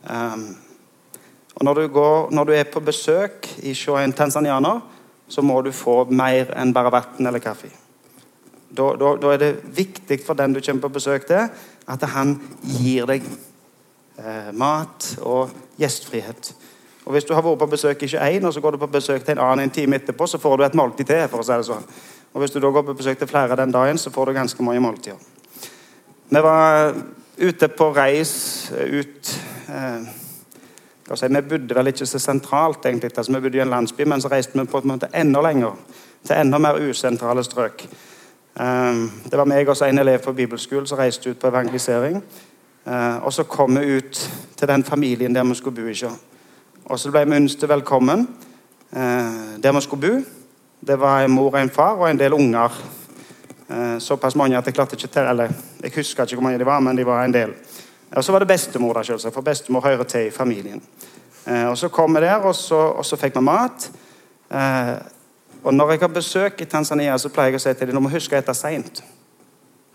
Um, 0.06 0.52
og 1.56 1.66
når 1.66 1.80
du, 1.80 1.88
går, 1.96 2.28
når 2.38 2.46
du, 2.46 2.52
er 2.54 2.70
på 2.70 2.84
besøk 2.86 3.50
i 3.66 3.74
en 3.74 4.14
tanzanianer, 4.14 4.84
så 5.28 5.42
må 5.42 5.62
du 5.62 5.72
få 5.74 6.04
mer 6.10 6.54
enn 6.58 6.74
bare 6.74 6.94
vann 6.94 7.28
eller 7.28 7.44
kaffe. 7.44 7.72
Da, 8.76 8.92
da, 9.00 9.16
da, 9.16 9.32
er 9.32 9.40
det 9.40 9.52
viktig 9.78 10.20
for 10.26 10.38
den 10.38 10.54
du 10.54 10.62
kommer 10.62 10.88
på 10.88 10.96
besøk 10.98 11.28
til, 11.30 11.48
at 11.88 12.08
han 12.12 12.36
gir 12.62 13.08
deg 13.08 13.24
eh, 14.20 14.52
mat 14.52 15.14
og 15.24 15.54
gjestfrihet. 15.80 16.52
Og 17.06 17.14
Hvis 17.14 17.28
du 17.30 17.36
har 17.38 17.46
vært 17.46 17.62
på 17.62 17.70
besøk 17.76 18.04
ikke 18.04 18.26
én, 18.26 18.46
og 18.46 18.54
så 18.54 18.62
går 18.62 18.76
du 18.76 18.82
på 18.82 18.92
besøk 18.98 19.24
til 19.24 19.36
en 19.38 19.44
annen 19.46 19.68
en 19.68 19.74
time 19.74 19.96
etterpå, 19.96 20.28
så 20.28 20.42
får 20.42 20.58
du 20.58 20.66
et 20.66 20.78
måltid 20.78 21.06
til. 21.06 21.28
for 21.30 21.40
å 21.40 21.46
si 21.46 21.54
det 21.54 21.68
sånn. 21.70 21.88
Og 22.34 22.42
Hvis 22.42 22.52
du 22.52 22.60
da 22.60 22.72
går 22.72 22.84
på 22.84 22.98
besøk 22.98 23.20
til 23.20 23.30
flere 23.30 23.56
den 23.56 23.72
dagen, 23.72 23.98
så 23.98 24.12
får 24.12 24.26
du 24.26 24.34
ganske 24.34 24.64
mange 24.64 24.82
måltider. 24.82 25.18
Vi 26.30 26.42
var 26.42 26.96
ute 27.38 27.68
på 27.68 27.92
reis 27.94 28.72
ut 28.72 29.40
eh, 29.70 30.25
si, 31.14 31.28
Vi 31.28 31.42
bodde 31.42 31.76
vel 31.76 31.88
ikke 31.88 32.06
så 32.06 32.20
sentralt, 32.20 32.86
egentlig. 32.86 33.12
Altså, 33.18 33.32
vi 33.34 33.40
bodde 33.40 33.58
i 33.58 33.62
en 33.62 33.70
landsby, 33.70 34.02
men 34.02 34.22
så 34.22 34.28
reiste 34.28 34.60
vi 34.60 34.66
på 34.66 34.78
en 34.78 34.88
måte 34.88 35.10
enda 35.14 35.42
lenger. 35.42 35.76
Til 36.26 36.36
enda 36.42 36.58
mer 36.58 36.90
usentrale 36.90 37.44
strøk. 37.44 37.88
Um, 38.60 39.12
det 39.32 39.38
var 39.38 39.46
meg 39.46 39.68
og 39.68 39.82
en 39.84 40.00
elev 40.00 40.20
på 40.24 40.32
bibelskolen 40.34 40.88
som 40.88 40.98
reiste 40.98 41.30
ut 41.30 41.40
på 41.40 41.48
evangelisering. 41.48 42.24
Uh, 42.86 43.26
og 43.26 43.34
så 43.34 43.44
kom 43.44 43.76
vi 43.76 43.98
ut 43.98 44.32
til 44.58 44.68
den 44.68 44.84
familien 44.84 45.36
der 45.36 45.44
vi 45.44 45.56
skulle 45.56 45.76
bo. 45.76 45.88
ikke 45.88 46.12
Og 46.86 47.00
så 47.00 47.12
ble 47.12 47.26
vi 47.26 47.36
ønsket 47.36 47.70
velkommen 47.70 48.28
uh, 48.92 49.60
der 49.64 49.72
vi 49.72 49.82
skulle 49.82 50.08
bo. 50.08 50.24
Det 50.88 51.00
var 51.00 51.24
en 51.24 51.32
mor 51.32 51.52
og 51.52 51.62
en 51.62 51.70
far 51.70 51.96
og 51.96 52.10
en 52.10 52.20
del 52.20 52.34
unger. 52.34 52.82
Uh, 53.70 54.00
såpass 54.00 54.36
mange 54.36 54.58
at 54.58 54.66
jeg 54.66 54.74
klarte 54.74 54.96
ikke 54.96 55.08
til, 55.08 55.22
eller 55.22 55.50
jeg 55.84 55.92
husker 55.96 56.24
ikke 56.24 56.36
hvor 56.36 56.44
mange 56.44 56.60
de 56.60 56.66
var, 56.66 56.80
men 56.80 56.98
de 56.98 57.06
var 57.06 57.26
en 57.26 57.34
del. 57.34 57.54
Og 58.12 58.24
så 58.24 58.32
var 58.32 58.44
det 58.44 58.48
bestemor, 58.48 58.94
da, 58.94 59.04
selvsagt, 59.04 59.34
for 59.34 59.46
bestemor 59.46 59.82
hører 59.86 60.04
til 60.04 60.28
i 60.28 60.32
familien. 60.32 60.82
Og 61.46 61.78
Så 61.78 61.90
kom 61.90 62.16
vi 62.16 62.22
der, 62.22 62.42
og 62.42 62.56
så, 62.56 62.76
og 62.76 63.06
så 63.06 63.18
fikk 63.18 63.36
vi 63.36 63.42
mat. 63.42 63.90
Og 65.64 65.74
Når 65.74 65.92
jeg 65.92 66.00
har 66.00 66.08
besøk 66.08 66.62
i 66.62 66.66
Tanzania, 66.66 67.18
så 67.18 67.30
pleier 67.30 67.54
jeg 67.54 67.60
å 67.60 67.64
si 67.64 67.74
til 67.74 67.88
dem 67.88 67.98
du 67.98 68.02
må 68.06 68.10
huske 68.14 68.38
å 68.38 68.42
spise 68.42 68.54
seint. 68.54 69.04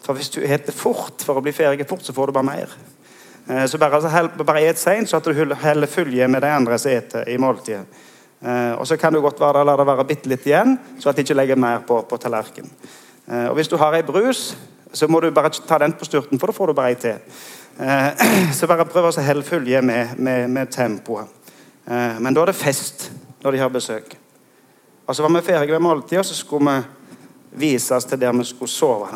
For 0.02 0.16
hvis 0.16 0.30
du 0.32 0.40
spiser 0.40 0.74
fort 0.74 1.22
for 1.22 1.38
å 1.38 1.44
bli 1.44 1.52
ferdig 1.52 1.86
fort, 1.88 2.02
så 2.02 2.14
får 2.16 2.30
du 2.30 2.36
bare 2.38 2.48
mer. 2.48 2.72
Eh, 3.46 3.66
så 3.66 3.78
bare, 3.78 4.00
altså, 4.00 4.58
et 4.58 4.78
seint, 4.78 5.08
så 5.08 5.16
at 5.16 5.24
du 5.24 5.54
heller 5.54 5.86
følge 5.86 6.28
med 6.28 6.42
de 6.42 6.50
andre 6.50 6.78
som 6.78 6.90
spiser 6.90 7.28
i 7.28 7.36
måltidet. 7.36 7.84
Eh, 8.42 8.72
og 8.72 8.86
så 8.86 8.96
kan 8.96 9.12
du 9.12 9.20
godt 9.20 9.40
være, 9.40 9.64
la 9.64 9.76
det 9.76 9.86
være 9.86 10.08
bitte 10.08 10.28
litt 10.28 10.46
igjen, 10.46 10.78
så 10.98 11.10
at 11.10 11.16
de 11.16 11.22
ikke 11.22 11.36
legger 11.36 11.60
mer 11.60 11.82
på, 11.86 12.00
på 12.08 12.16
tallerkenen. 12.16 12.70
Eh, 13.28 13.46
og 13.50 13.54
hvis 13.58 13.68
du 13.68 13.76
har 13.76 13.94
ei 13.94 14.02
brus, 14.02 14.56
så 14.92 15.08
må 15.08 15.20
du 15.20 15.30
bare 15.30 15.52
ta 15.52 15.78
den 15.78 15.92
på 15.92 16.08
styrten, 16.08 16.38
for 16.40 16.50
da 16.50 16.56
får 16.56 16.70
du 16.70 16.78
bare 16.78 16.94
ei 16.94 17.00
til. 17.00 17.18
Så 18.56 18.66
bare 18.66 18.84
prøv 18.88 19.08
å 19.08 19.12
holde 19.24 19.46
følge 19.46 19.82
med, 19.82 20.18
med, 20.18 20.48
med 20.50 20.72
tempoet. 20.72 21.28
Men 21.86 22.34
da 22.34 22.42
er 22.42 22.50
det 22.50 22.58
fest 22.60 23.08
når 23.42 23.52
de 23.52 23.62
har 23.62 23.72
besøk. 23.72 24.16
Og 25.06 25.16
Så 25.16 25.22
var 25.22 25.32
vi 25.34 25.46
ferdige 25.46 25.72
med 25.72 25.80
måltidet, 25.80 26.18
og 26.18 26.24
så 26.24 26.34
skulle 26.34 26.70
vi 26.70 26.82
vises 27.52 28.04
til 28.04 28.20
der 28.20 28.32
vi 28.32 28.44
skulle 28.44 28.70
sove. 28.70 29.08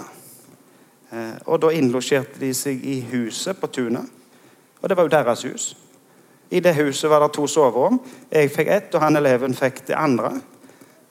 Eh, 1.12 1.34
og 1.46 1.62
Da 1.62 1.70
innlosjerte 1.70 2.40
de 2.40 2.54
seg 2.54 2.84
i 2.84 3.00
huset 3.12 3.60
på 3.60 3.66
tunet. 3.66 4.02
Og 4.82 4.88
det 4.88 4.96
var 4.96 5.04
jo 5.04 5.08
deres 5.08 5.42
hus. 5.44 5.76
I 6.50 6.60
det 6.60 6.74
huset 6.74 7.10
var 7.10 7.20
det 7.20 7.32
to 7.32 7.46
soverom. 7.46 8.00
Jeg 8.30 8.50
fikk 8.50 8.68
ett, 8.68 8.94
og 8.94 9.00
han 9.00 9.16
eleven 9.16 9.54
fikk 9.54 9.86
det 9.86 9.94
andre. 9.94 10.32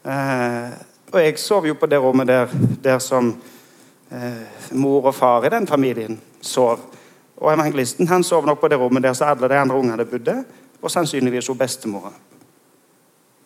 Eh, 0.05 0.71
og 1.13 1.19
jeg 1.19 1.39
sov 1.39 1.65
jo 1.67 1.73
på 1.73 1.85
det 1.85 1.99
rommet 1.99 2.27
der, 2.27 2.47
der 2.83 2.99
som 2.99 3.37
eh, 4.11 4.71
mor 4.71 5.05
og 5.05 5.15
far 5.15 5.45
i 5.45 5.49
den 5.49 5.67
familien 5.67 6.21
sov. 6.41 6.79
Og 7.43 7.51
evangelisten 7.51 8.07
han 8.07 8.23
sov 8.23 8.45
nok 8.47 8.61
på 8.61 8.69
det 8.71 8.79
rommet 8.79 9.03
der 9.03 9.13
så 9.13 9.25
alle 9.33 9.49
de 9.51 9.57
andre 9.59 9.75
ungene 9.75 10.05
bodde, 10.07 10.43
og 10.81 10.91
sannsynligvis 10.91 11.47
hun 11.47 11.57
bestemora. 11.57 12.13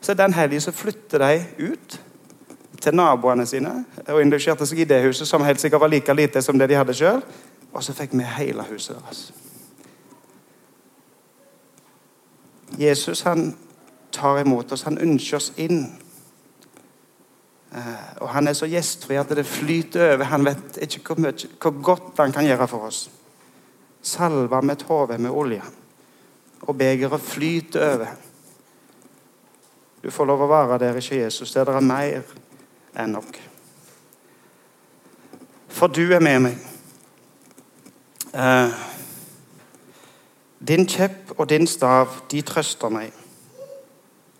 Så 0.01 0.13
den 0.13 0.33
helgen 0.33 0.61
så 0.61 0.71
flytter 0.71 1.17
de 1.17 1.71
ut 1.71 2.01
til 2.81 2.95
naboene 2.95 3.45
sine 3.45 3.71
og 4.07 4.21
indusjerte 4.21 4.65
seg 4.69 4.83
i 4.83 4.89
det 4.89 5.01
huset, 5.03 5.27
som 5.27 5.43
helt 5.43 5.61
sikkert 5.61 5.81
var 5.81 5.89
like 5.89 6.13
lite 6.13 6.41
som 6.41 6.59
det 6.59 6.69
de 6.69 6.77
hadde 6.77 6.93
sjøl. 6.93 7.23
Og 7.73 7.83
så 7.83 7.93
fikk 7.93 8.13
vi 8.13 8.23
hele 8.37 8.63
huset 8.69 8.95
deres. 8.95 9.33
Jesus 12.77 13.21
han 13.21 13.55
tar 14.11 14.39
imot 14.39 14.71
oss. 14.71 14.85
Han 14.85 14.97
ønsker 15.01 15.37
oss 15.37 15.51
inn. 15.57 15.87
Eh, 17.73 18.21
og 18.21 18.29
Han 18.29 18.47
er 18.47 18.53
så 18.53 18.69
gjestfri 18.69 19.17
at 19.17 19.29
det 19.29 19.45
flyter 19.45 20.13
over. 20.13 20.23
Han 20.23 20.45
vet 20.45 20.77
ikke 20.81 21.13
hvor, 21.13 21.21
mye, 21.21 21.49
hvor 21.61 21.81
godt 21.81 22.19
han 22.19 22.31
kan 22.31 22.45
gjøre 22.45 22.67
for 22.67 22.87
oss. 22.87 23.07
Salva 24.01 24.61
mitt 24.61 24.85
hode 24.87 25.17
med 25.17 25.31
olje, 25.31 25.63
og 26.61 26.77
begeret 26.77 27.21
flyter 27.21 27.93
over. 27.93 28.15
Du 30.03 30.11
får 30.11 30.27
lov 30.29 30.45
å 30.45 30.49
være 30.51 30.79
der, 30.79 30.97
ikke 30.99 31.21
Jesus, 31.23 31.51
der 31.53 31.65
det 31.67 31.75
er 31.75 31.85
mer 31.85 32.35
enn 32.97 33.15
nok. 33.17 33.39
For 35.77 35.91
du 35.91 36.05
er 36.13 36.23
med 36.23 36.39
meg. 36.45 36.61
Eh, 38.33 38.77
din 40.67 40.87
kjepp 40.89 41.33
og 41.37 41.49
din 41.49 41.67
stav, 41.67 42.21
de 42.31 42.41
trøster 42.41 42.89
meg. 42.93 43.11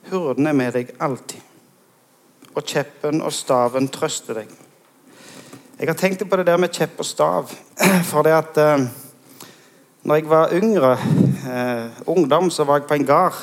Hurden 0.10 0.48
er 0.48 0.56
med 0.58 0.74
deg 0.74 0.94
alltid. 1.00 1.42
Og 2.56 2.64
kjeppen 2.66 3.22
og 3.22 3.34
staven 3.34 3.90
trøster 3.94 4.42
deg. 4.42 4.54
Jeg 5.78 5.90
har 5.92 5.98
tenkt 6.00 6.24
på 6.30 6.40
det 6.40 6.48
der 6.48 6.58
med 6.58 6.74
kjepp 6.74 6.98
og 7.04 7.06
stav. 7.06 7.52
For 8.10 8.26
det 8.26 8.34
at 8.34 8.58
eh, 8.62 8.88
når 10.04 10.16
jeg 10.16 10.30
var 10.30 10.54
yngre, 10.54 10.92
eh, 11.48 11.90
ungdom, 12.08 12.50
så 12.50 12.64
var 12.64 12.78
jeg 12.78 12.88
på 12.88 12.94
en 12.94 13.06
gard 13.06 13.34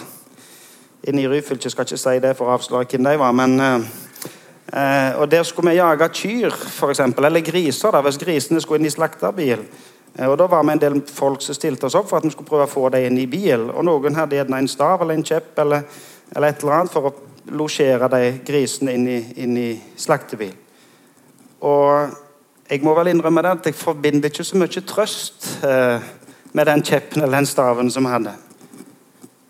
inne 1.02 1.22
i 1.22 1.28
Ryfylke. 1.28 1.70
Skal 1.70 1.84
ikke 1.84 1.98
si 1.98 2.18
det 2.18 2.36
for 2.36 2.48
å 2.48 2.58
avsløre 2.58 2.86
hvem 2.90 3.04
de 3.04 3.18
var. 3.18 3.32
men... 3.32 3.60
Eh, 3.60 3.80
eh 4.72 5.20
og 5.20 5.30
Der 5.30 5.42
skulle 5.42 5.70
vi 5.70 5.76
jage 5.76 6.08
kyr, 6.08 6.50
for 6.50 6.90
eksempel, 6.90 7.24
eller 7.24 7.40
griser. 7.40 7.90
da, 7.90 8.00
Hvis 8.00 8.18
grisene 8.18 8.60
skulle 8.60 8.78
inn 8.78 8.86
i 8.86 8.90
slakterbil. 8.90 9.58
Eh, 10.18 10.28
og 10.28 10.38
Da 10.38 10.46
var 10.46 10.62
vi 10.64 10.72
en 10.72 10.78
del 10.78 11.02
folk 11.06 11.42
som 11.42 11.54
stilte 11.54 11.86
oss 11.86 11.94
opp 11.94 12.08
for 12.08 12.16
at 12.16 12.24
vi 12.24 12.30
skulle 12.30 12.48
prøve 12.48 12.66
å 12.66 12.70
få 12.70 12.88
dem 12.88 13.04
inn 13.04 13.18
i 13.18 13.26
bil. 13.26 13.70
Og 13.70 13.84
Noen 13.84 14.14
hadde 14.14 14.36
gjerne 14.36 14.58
en 14.58 14.68
stav 14.68 15.02
eller 15.02 15.14
en 15.14 15.24
kjepp 15.24 15.58
eller, 15.58 15.82
eller, 16.36 16.48
et 16.48 16.62
eller 16.62 16.72
annet 16.72 16.92
for 16.92 17.10
å 17.10 17.14
losjere 17.52 18.08
de 18.08 18.40
grisene 18.46 18.94
inn 18.94 19.08
i, 19.08 19.20
inn 19.36 19.56
i 19.56 19.80
slaktebil. 19.96 20.54
Og 21.60 22.08
jeg 22.70 22.82
må 22.82 22.94
vel 22.94 23.08
innrømme 23.12 23.42
det 23.42 23.50
at 23.50 23.66
jeg 23.66 23.74
forbinder 23.74 24.30
ikke 24.30 24.44
så 24.44 24.56
mye 24.56 24.84
trøst 24.88 25.48
eh, 25.64 26.00
med 26.54 26.68
den 26.70 26.84
kjeppen 26.86 27.22
eller 27.22 27.36
den 27.38 27.48
staven 27.50 27.90
som 27.90 28.06
han 28.06 28.24
hadde. 28.24 28.36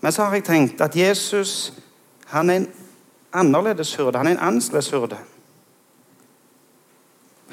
Men 0.00 0.12
så 0.12 0.25
har 0.25 0.34
jeg 0.34 0.44
tenkt 0.44 0.80
at 0.80 0.96
Jesus 0.96 1.73
han 2.32 2.50
er 2.50 2.62
en 2.62 2.68
annerledes 3.32 3.94
hurde. 3.96 4.18
Han 4.18 4.26
er 4.26 4.37
en 4.38 4.46
annerledes 4.49 4.90
hurde. 4.90 5.18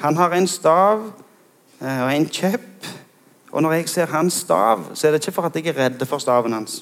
Han 0.02 0.16
har 0.16 0.34
en 0.34 0.48
stav 0.48 1.04
eh, 1.80 2.02
og 2.02 2.10
en 2.10 2.26
kjepp 2.26 2.72
og 3.52 3.62
når 3.62 3.72
jeg 3.72 3.88
ser 3.88 4.06
hans 4.06 4.32
stav, 4.32 4.84
så 4.94 5.06
er 5.06 5.12
det 5.12 5.20
ikke 5.20 5.34
for 5.36 5.46
at 5.46 5.56
jeg 5.56 5.66
er 5.68 5.76
redd 5.76 6.06
for 6.08 6.18
staven 6.18 6.52
hans. 6.56 6.80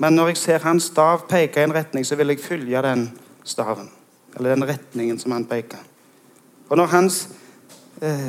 Men 0.00 0.16
når 0.16 0.32
jeg 0.32 0.36
ser 0.40 0.64
hans 0.64 0.88
stav 0.90 1.26
peke 1.28 1.60
i 1.60 1.64
en 1.64 1.74
retning, 1.74 2.06
så 2.06 2.16
vil 2.16 2.32
jeg 2.32 2.40
følge 2.40 2.82
den 2.82 3.10
staven. 3.44 3.90
Eller 4.36 4.54
den 4.54 4.68
retningen 4.68 5.18
som 5.18 5.32
han 5.32 5.44
peker. 5.44 5.78
Og 6.68 6.76
når 6.76 6.86
hans 6.86 7.28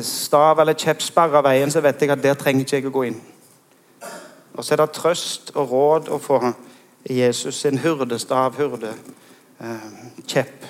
stav 0.01 0.59
eller 0.59 0.73
kjepp 0.73 1.17
av 1.17 1.43
veien, 1.43 1.71
så 1.71 1.81
vet 1.81 2.01
jeg 2.01 2.11
at 2.13 2.23
der 2.23 2.37
trenger 2.39 2.65
ikke 2.65 2.77
jeg 2.77 2.87
å 2.87 2.93
gå 2.93 3.03
inn. 3.09 3.19
Og 4.55 4.63
så 4.63 4.73
er 4.73 4.83
det 4.83 4.91
trøst 4.95 5.51
og 5.55 5.71
råd 5.71 6.09
å 6.09 6.19
få 6.21 6.39
Jesus 7.09 7.61
sin 7.61 7.77
hyrdestav, 7.77 8.55
hurde, 8.55 8.93
eh, 9.59 9.91
kjepp. 10.27 10.65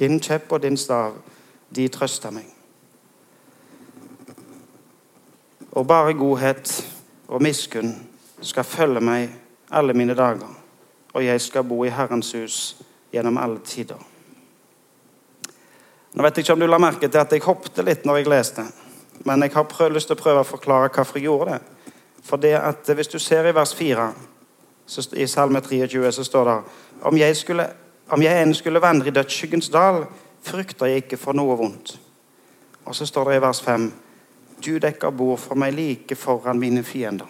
Din 0.00 0.20
kjepp 0.20 0.52
og 0.52 0.62
din 0.62 0.76
stav, 0.76 1.14
de 1.70 1.88
trøster 1.88 2.30
meg. 2.30 2.56
og 5.76 5.86
bare 5.86 6.14
godhet 6.14 6.94
og 7.28 7.42
miskunn 7.42 8.08
skal 8.40 8.64
følge 8.64 9.00
meg 9.00 9.28
alle 9.70 9.92
mine 9.92 10.14
dager, 10.14 10.48
og 11.12 11.24
jeg 11.24 11.40
skal 11.40 11.64
bo 11.64 11.84
i 11.84 11.92
Herrens 11.92 12.32
hus 12.32 12.76
gjennom 13.12 13.36
alle 13.38 13.60
tider. 13.64 14.00
Nå 16.16 16.24
vet 16.24 16.38
jeg 16.38 16.46
ikke 16.46 16.54
om 16.56 16.62
du 16.62 16.66
la 16.66 16.78
merke 16.80 17.08
til 17.12 17.20
at 17.20 17.32
jeg 17.32 17.44
hoppet 17.44 17.82
litt 17.84 18.06
når 18.08 18.22
jeg 18.22 18.28
leste, 18.32 18.62
men 19.28 19.42
jeg 19.44 19.52
har 19.52 19.66
prøv, 19.68 19.90
lyst 19.92 20.08
til 20.08 20.16
å 20.16 20.20
prøve 20.22 20.40
å 20.40 20.48
forklare 20.48 20.88
hvorfor 20.88 21.20
jeg 21.20 21.26
gjorde 21.28 21.50
det. 21.50 21.90
For 22.24 22.40
det 22.40 22.54
at 22.56 22.88
Hvis 22.88 23.12
du 23.12 23.18
ser 23.18 23.46
i 23.46 23.52
vers 23.54 23.74
4 23.74 24.06
i 25.12 25.26
Salme 25.26 25.60
23, 25.60 26.12
så 26.12 26.24
står 26.24 26.44
det 26.44 26.56
om 27.02 27.16
jeg, 27.16 27.36
skulle, 27.36 27.68
om 28.08 28.22
jeg 28.22 28.42
enn 28.42 28.54
skulle 28.54 28.80
vandre 28.80 29.08
i 29.08 29.12
dødsskyggens 29.12 29.68
dal, 29.68 30.06
frykter 30.42 30.86
jeg 30.86 31.04
ikke 31.04 31.20
for 31.20 31.36
noe 31.36 31.56
vondt. 31.56 31.98
Og 32.86 32.94
så 32.96 33.06
står 33.06 33.30
det 33.30 33.36
i 33.36 33.44
vers 33.44 33.60
5 33.60 33.92
du 34.64 34.78
dekker 34.80 35.12
bord 35.12 35.38
for 35.38 35.54
meg 35.54 35.74
like 35.76 36.16
foran 36.16 36.58
mine 36.58 36.82
fiender. 36.82 37.28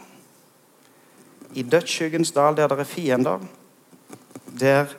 I 1.55 1.63
dødsskyggens 1.63 2.31
dal, 2.31 2.55
der 2.57 2.69
det 2.69 2.79
er 2.79 2.85
fiender, 2.85 3.41
der 4.61 4.95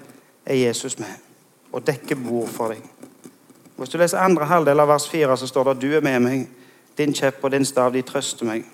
er 0.46 0.56
Jesus 0.56 1.00
med 1.00 1.24
og 1.72 1.88
dekker 1.88 2.16
bord 2.16 2.48
for 2.48 2.74
deg. 2.74 2.84
Hvis 3.78 3.90
du 3.90 3.98
leser 3.98 4.18
andre 4.18 4.46
halvdel 4.50 4.80
av 4.80 4.90
vers 4.90 5.06
4, 5.10 5.38
så 5.38 5.48
står 5.48 5.64
det 5.64 5.76
at 5.76 5.82
du 5.82 5.92
er 5.98 6.06
med 6.06 6.22
meg, 6.24 6.48
din 6.98 7.14
kjepp 7.14 7.44
og 7.46 7.52
din 7.54 7.66
stav, 7.66 7.94
de 7.94 8.02
trøster 8.02 8.48
meg. 8.50 8.66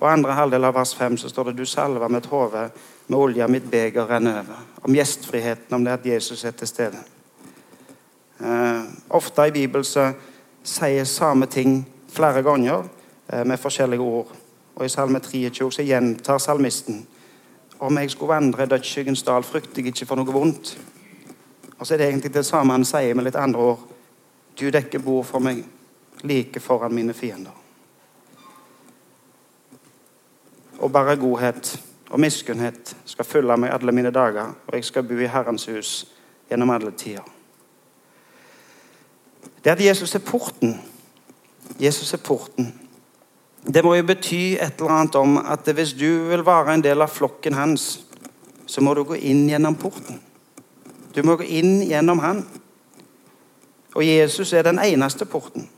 Og 0.00 0.08
andre 0.08 0.32
halvdel 0.32 0.64
av 0.64 0.78
vers 0.78 0.94
5 0.96 1.18
så 1.20 1.28
står 1.28 1.50
det 1.50 1.58
du 1.58 1.66
salver 1.68 2.08
mitt 2.08 2.26
hode 2.32 2.70
med 3.06 3.18
olje, 3.18 3.48
mitt 3.52 3.68
beger 3.70 4.08
renner 4.08 4.40
over. 4.40 4.62
Om 4.82 4.96
gjestfriheten, 4.96 5.74
om 5.76 5.84
det 5.84 5.92
at 5.98 6.06
Jesus 6.06 6.44
er 6.44 6.56
til 6.56 6.68
stede. 6.68 7.02
Eh, 8.40 8.82
ofte 9.10 9.46
i 9.46 9.52
Bibelen 9.52 9.84
så 9.84 10.08
sier 10.64 11.04
samme 11.04 11.46
ting 11.46 11.82
flere 12.08 12.42
ganger 12.42 12.88
eh, 13.28 13.44
med 13.44 13.60
forskjellige 13.60 14.00
ord. 14.00 14.32
Og 14.76 14.86
I 14.86 14.88
Salme 14.88 15.20
23 15.20 15.72
så 15.72 15.84
gjentar 15.84 16.38
salmisten 16.38 17.04
om 17.80 17.98
jeg 17.98 18.10
skulle 18.10 18.34
vandre 18.34 18.66
dødsskyggens 18.66 19.22
dal, 19.22 19.44
frykter 19.44 19.80
jeg 19.80 19.92
ikke 19.92 20.06
for 20.08 20.20
noe 20.20 20.32
vondt. 20.32 20.74
Og 21.78 21.86
så 21.86 21.94
er 21.94 21.98
det 21.98 22.08
egentlig 22.08 22.34
det 22.34 22.44
samme 22.46 22.72
han 22.76 22.84
sier 22.84 23.16
med 23.16 23.24
litt 23.24 23.38
andre 23.40 23.72
ord. 23.72 23.89
Du 24.58 24.70
dekker 24.70 25.02
bord 25.04 25.24
for 25.28 25.42
meg 25.42 25.64
like 26.24 26.60
foran 26.60 26.94
mine 26.94 27.14
fiender. 27.14 27.54
Og 30.80 30.92
bare 30.92 31.16
godhet 31.16 31.74
og 32.10 32.20
miskunnhet 32.20 32.96
skal 33.04 33.24
følge 33.24 33.56
meg 33.56 33.72
alle 33.72 33.92
mine 33.92 34.10
dager, 34.10 34.54
og 34.66 34.74
jeg 34.74 34.84
skal 34.84 35.04
bo 35.06 35.18
i 35.20 35.28
Herrens 35.28 35.66
hus 35.70 35.92
gjennom 36.48 36.70
alle 36.70 36.90
tider. 36.96 37.26
Det 39.64 39.70
at 39.70 39.84
Jesus 39.84 40.14
er 40.14 40.24
porten 40.24 40.78
Jesus 41.78 42.12
er 42.12 42.18
porten. 42.18 42.72
Det 43.60 43.84
må 43.84 43.94
jo 43.94 44.06
bety 44.08 44.56
et 44.56 44.80
eller 44.80 44.94
annet 44.94 45.16
om 45.20 45.36
at 45.38 45.68
hvis 45.68 45.92
du 45.92 46.08
vil 46.30 46.44
være 46.46 46.74
en 46.74 46.84
del 46.84 47.02
av 47.04 47.12
flokken 47.12 47.54
hans, 47.54 48.00
så 48.66 48.80
må 48.80 48.94
du 48.94 49.04
gå 49.04 49.16
inn 49.16 49.46
gjennom 49.50 49.76
porten. 49.80 50.20
Du 51.14 51.22
må 51.26 51.36
gå 51.36 51.46
inn 51.48 51.80
gjennom 51.84 52.22
han. 52.24 52.42
Og 54.00 54.06
Jesus 54.06 54.52
er 54.52 54.62
den 54.62 54.78
eneste 54.78 55.24
porten. 55.24 55.70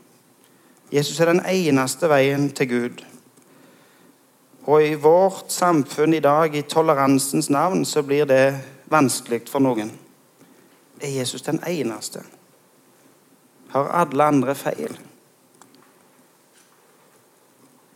Jesus 0.91 1.19
er 1.19 1.25
den 1.25 1.41
eneste 1.45 2.07
veien 2.09 2.45
til 2.55 2.69
Gud. 2.69 3.01
Og 4.63 4.85
i 4.87 4.93
vårt 4.93 5.51
samfunn 5.51 6.13
i 6.13 6.21
dag, 6.23 6.55
i 6.55 6.61
toleransens 6.61 7.49
navn, 7.49 7.83
så 7.85 8.01
blir 8.01 8.23
det 8.25 8.61
vanskelig 8.87 9.41
for 9.51 9.59
noen. 9.59 9.91
Er 11.01 11.09
Jesus 11.17 11.41
den 11.41 11.59
eneste? 11.67 12.23
Har 13.75 13.91
alle 13.91 14.23
andre 14.23 14.55
feil? 14.55 14.95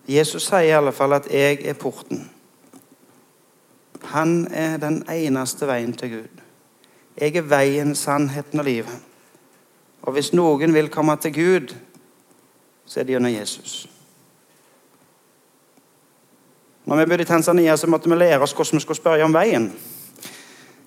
Jesus 0.08 0.52
sier 0.52 0.68
i 0.68 0.76
alle 0.76 0.92
fall 0.92 1.14
at 1.14 1.32
'jeg 1.32 1.66
er 1.66 1.74
porten'. 1.74 2.28
Han 4.04 4.48
er 4.52 4.78
den 4.78 5.06
eneste 5.10 5.68
veien 5.68 5.94
til 5.94 6.10
Gud. 6.10 6.42
Jeg 7.18 7.36
er 7.36 7.42
veien, 7.42 7.96
sannheten 7.96 8.60
og 8.60 8.66
livet. 8.66 9.07
Og 10.02 10.14
hvis 10.14 10.34
noen 10.34 10.74
vil 10.74 10.90
komme 10.90 11.18
til 11.22 11.34
Gud, 11.34 11.76
så 12.86 13.00
er 13.00 13.04
det 13.04 13.18
gjennom 13.18 13.34
Jesus. 13.34 13.88
Når 16.88 17.02
vi 17.02 17.06
bodde 17.06 17.24
i 17.24 17.28
Tanzania, 17.28 17.76
så 17.78 17.88
måtte 17.88 18.10
vi 18.10 18.16
lære 18.16 18.40
oss 18.42 18.54
hvordan 18.56 18.80
vi 18.80 18.86
skulle 18.86 18.98
spørre 18.98 19.26
om 19.26 19.34
veien. 19.34 19.72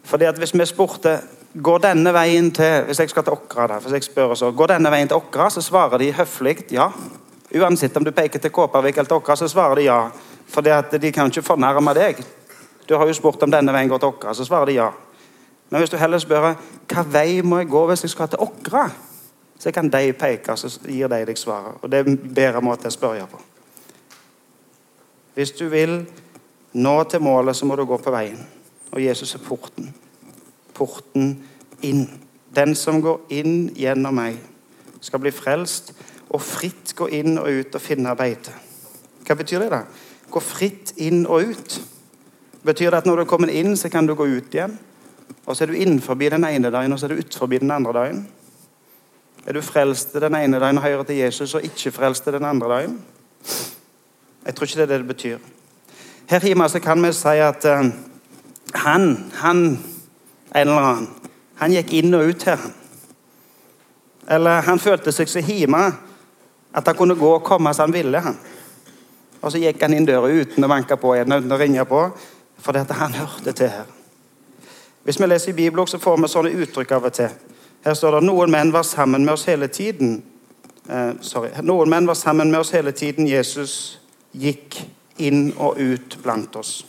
Fordi 0.04 0.24
at 0.24 0.38
Hvis 0.38 0.54
vi 0.54 0.66
spurte 0.66 1.20
går 1.62 1.78
denne 1.82 2.12
veien 2.14 2.50
til 2.54 2.84
hvis 2.86 2.98
jeg 2.98 3.10
skal 3.10 3.24
til 3.26 3.32
Åkra, 3.32 3.66
da, 3.66 3.78
hvis 3.78 3.92
jeg 3.92 4.02
spør 4.02 4.34
så, 4.34 4.50
går 4.50 4.66
denne 4.66 4.90
veien 4.90 5.08
til 5.08 5.16
Åkra, 5.16 5.50
så 5.50 5.62
svarer 5.62 5.98
de 5.98 6.12
høflig 6.12 6.64
ja. 6.70 6.90
Uansett 7.54 7.96
om 7.96 8.04
du 8.04 8.12
peker 8.14 8.38
til 8.38 8.50
Kåpervik 8.50 8.96
eller 8.96 9.08
til 9.08 9.16
Åkra, 9.16 9.36
så 9.36 9.48
svarer 9.48 9.74
de 9.74 9.88
ja. 9.88 10.00
Fordi 10.48 10.70
at 10.70 11.02
de 11.02 11.12
kan 11.12 11.26
ikke 11.26 11.42
fornærme 11.42 11.94
deg. 11.94 12.22
Du 12.88 12.96
har 12.96 13.06
jo 13.06 13.14
spurt 13.14 13.42
om 13.42 13.50
denne 13.50 13.72
veien 13.72 13.88
går 13.88 13.98
til 13.98 14.08
Åkra, 14.08 14.34
så 14.34 14.44
svarer 14.44 14.66
de 14.66 14.78
ja. 14.78 14.90
Men 15.70 15.80
hvis 15.80 15.90
du 15.90 15.96
heller 15.96 16.18
spør 16.18 16.52
hva 16.90 17.04
vei 17.06 17.42
må 17.46 17.60
jeg 17.60 17.70
gå 17.70 17.84
hvis 17.90 18.04
jeg 18.04 18.12
skal 18.14 18.30
til 18.32 18.42
Åkra, 18.42 18.88
så 19.60 19.70
kan 19.72 19.90
de 19.92 20.12
peke, 20.16 20.56
så 20.56 20.70
gir 20.88 21.10
de 21.12 21.20
deg 21.28 21.38
svaret. 21.38 21.78
Og 21.82 21.90
det 21.90 22.00
er 22.00 22.08
en 22.08 22.18
bedre 22.18 22.62
måte 22.64 22.88
å 22.88 22.94
spørre 22.94 23.26
på. 23.28 23.40
Hvis 25.36 25.52
du 25.58 25.68
vil 25.70 26.00
nå 26.72 26.94
til 27.04 27.22
målet, 27.22 27.56
så 27.56 27.68
må 27.68 27.76
du 27.76 27.84
gå 27.86 27.98
på 28.00 28.14
veien. 28.14 28.40
Og 28.90 29.02
Jesus 29.04 29.34
er 29.36 29.44
porten. 29.44 29.92
Porten 30.74 31.34
inn. 31.86 32.06
Den 32.56 32.74
som 32.74 33.02
går 33.04 33.20
inn 33.36 33.68
gjennom 33.76 34.16
meg, 34.16 34.40
skal 35.00 35.22
bli 35.22 35.30
frelst 35.32 35.92
og 36.30 36.42
fritt 36.42 36.94
gå 36.96 37.06
inn 37.20 37.38
og 37.38 37.48
ut 37.48 37.76
og 37.76 37.82
finne 37.82 38.14
beite. 38.18 38.52
Hva 39.26 39.36
betyr 39.38 39.64
det? 39.64 39.70
da? 39.70 39.84
Gå 40.30 40.42
fritt 40.42 40.94
inn 40.98 41.26
og 41.26 41.52
ut. 41.52 41.80
Betyr 42.66 42.90
det 42.90 43.02
at 43.02 43.08
når 43.08 43.22
du 43.22 43.30
kommer 43.30 43.52
inn, 43.52 43.76
så 43.76 43.88
kan 43.92 44.08
du 44.08 44.16
gå 44.18 44.26
ut 44.26 44.54
igjen? 44.54 44.76
Og 45.46 45.56
så 45.56 45.64
er 45.64 45.72
du 45.72 45.78
innenfor 45.78 46.14
den 46.14 46.44
ene 46.44 46.70
dagen, 46.70 46.92
og 46.92 46.98
så 46.98 47.06
er 47.06 47.14
du 47.14 47.20
utenfor 47.20 47.46
den 47.46 47.70
andre 47.70 47.92
dagen? 47.92 48.28
Er 49.46 49.52
du 49.52 49.60
frelst 49.62 50.12
den 50.12 50.34
ene 50.34 50.60
dagen 50.60 50.78
og 50.78 50.84
hører 50.84 51.02
til 51.02 51.16
Jesus, 51.16 51.54
og 51.54 51.64
ikke 51.64 51.90
frelst 51.90 52.24
den 52.24 52.44
andre 52.44 52.68
dagen? 52.68 53.00
Jeg 54.46 54.54
tror 54.54 54.64
ikke 54.64 54.76
det 54.76 54.82
er 54.82 54.86
det 54.86 54.98
det 54.98 55.06
betyr. 55.06 55.38
Her 56.30 56.40
hjemme 56.40 56.68
så 56.68 56.78
kan 56.80 57.02
vi 57.02 57.12
si 57.12 57.28
at 57.42 57.64
uh, 57.64 57.88
han, 58.74 59.32
han, 59.34 59.56
en 60.54 60.68
eller 60.68 60.82
annen, 60.82 61.08
han 61.58 61.72
gikk 61.72 61.92
inn 61.92 62.14
og 62.14 62.28
ut 62.30 62.46
her. 62.46 62.62
Eller 64.30 64.62
han 64.62 64.78
følte 64.78 65.12
seg 65.12 65.28
så 65.28 65.42
hjemme 65.42 65.82
at 66.72 66.86
han 66.86 66.96
kunne 66.96 67.18
gå 67.18 67.34
og 67.34 67.44
komme 67.44 67.74
som 67.74 67.88
han 67.88 67.96
ville. 67.96 68.20
han. 68.20 68.38
Og 69.42 69.52
så 69.52 69.58
gikk 69.58 69.82
han 69.82 69.96
inn 69.96 70.06
døra 70.06 70.28
uten 70.28 70.64
å 70.64 70.70
banke 70.70 70.96
på 71.00 71.16
igjen, 71.16 71.32
uten 71.32 71.52
å 71.52 71.58
ringe 71.58 71.84
på, 71.88 72.04
fordi 72.60 72.84
at 72.84 72.92
han 73.00 73.16
hørte 73.16 73.52
til 73.56 73.72
her. 73.72 73.99
Hvis 75.04 75.20
vi 75.20 75.26
leser 75.26 75.50
i 75.50 75.56
Bibelen, 75.56 75.86
så 75.86 75.98
får 75.98 76.16
vi 76.20 76.28
sånne 76.28 76.52
uttrykk 76.64 76.92
av 76.92 77.08
og 77.08 77.12
til. 77.16 77.30
Her 77.84 77.94
står 77.96 78.18
det 78.18 78.26
noen 78.26 78.52
menn 78.52 78.72
var 78.72 78.84
sammen 78.84 79.24
med 79.24 79.32
oss 79.32 79.46
hele 79.48 79.70
tiden. 79.72 80.22
Eh, 80.88 81.12
sorry. 81.20 81.50
Noen 81.62 81.90
menn 81.90 82.06
var 82.06 82.14
sammen 82.14 82.50
med 82.50 82.60
oss 82.60 82.74
hele 82.76 82.92
tiden. 82.92 83.28
Jesus 83.28 84.00
gikk 84.32 84.82
inn 85.18 85.52
og 85.56 85.78
ut 85.80 86.18
blant 86.22 86.56
oss. 86.56 86.84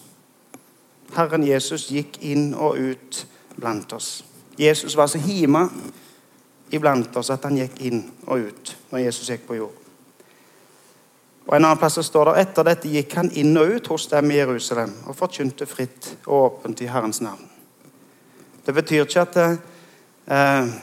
Herren 1.15 1.43
Jesus 1.47 1.89
gikk 1.91 2.19
inn 2.23 2.53
og 2.53 2.79
ut 2.79 3.25
blant 3.55 3.93
oss. 3.93 4.23
Jesus 4.59 4.95
var 4.95 5.07
så 5.07 5.19
hima 5.19 5.69
iblant 6.71 7.15
oss 7.17 7.31
at 7.31 7.43
han 7.47 7.57
gikk 7.59 7.79
inn 7.87 8.03
og 8.27 8.47
ut 8.47 8.75
når 8.91 9.05
Jesus 9.05 9.29
gikk 9.29 9.47
på 9.47 9.59
jord. 9.59 9.77
Og 11.47 11.55
En 11.55 11.65
annen 11.65 11.79
plass 11.79 11.99
står 12.05 12.31
det 12.31 12.43
etter 12.45 12.67
dette 12.67 12.91
gikk 12.91 13.15
han 13.17 13.31
inn 13.35 13.57
og 13.57 13.75
ut 13.75 13.87
hos 13.91 14.07
dem 14.11 14.31
i 14.31 14.37
Jerusalem 14.37 14.93
og 15.07 15.17
forkynte 15.17 15.67
fritt 15.67 16.13
og 16.27 16.37
åpent 16.45 16.83
i 16.85 16.91
Herrens 16.91 17.19
navn. 17.23 17.50
Det 18.65 18.73
betyr 18.73 19.05
ikke 19.05 19.21
at 19.21 19.37
eh, 20.27 20.73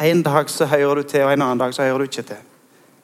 en 0.00 0.22
dag 0.22 0.50
så 0.50 0.66
hører 0.66 0.94
du 0.94 1.02
til, 1.02 1.22
og 1.24 1.32
en 1.32 1.42
annen 1.42 1.60
dag 1.60 1.74
så 1.74 1.82
hører 1.82 1.98
du 1.98 2.02
ikke 2.10 2.22
til. 2.22 2.40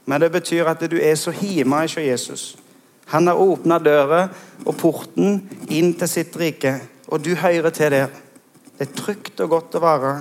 Men 0.07 0.21
det 0.21 0.33
betyr 0.33 0.67
at 0.67 0.91
du 0.91 0.97
er 0.97 1.15
så 1.15 1.31
hima 1.31 1.83
hos 1.83 1.97
Jesus. 1.97 2.57
Han 3.07 3.27
har 3.27 3.35
åpna 3.35 3.79
døra 3.79 4.29
og 4.67 4.77
porten 4.77 5.43
inn 5.69 5.95
til 5.95 6.09
sitt 6.09 6.37
rike, 6.37 6.75
og 7.09 7.25
du 7.25 7.35
hører 7.35 7.71
til 7.71 7.91
der. 7.91 8.09
Det 8.79 8.89
er 8.89 8.95
trygt 8.95 9.41
og 9.41 9.51
godt 9.51 9.75
å 9.75 9.83
være 9.83 10.13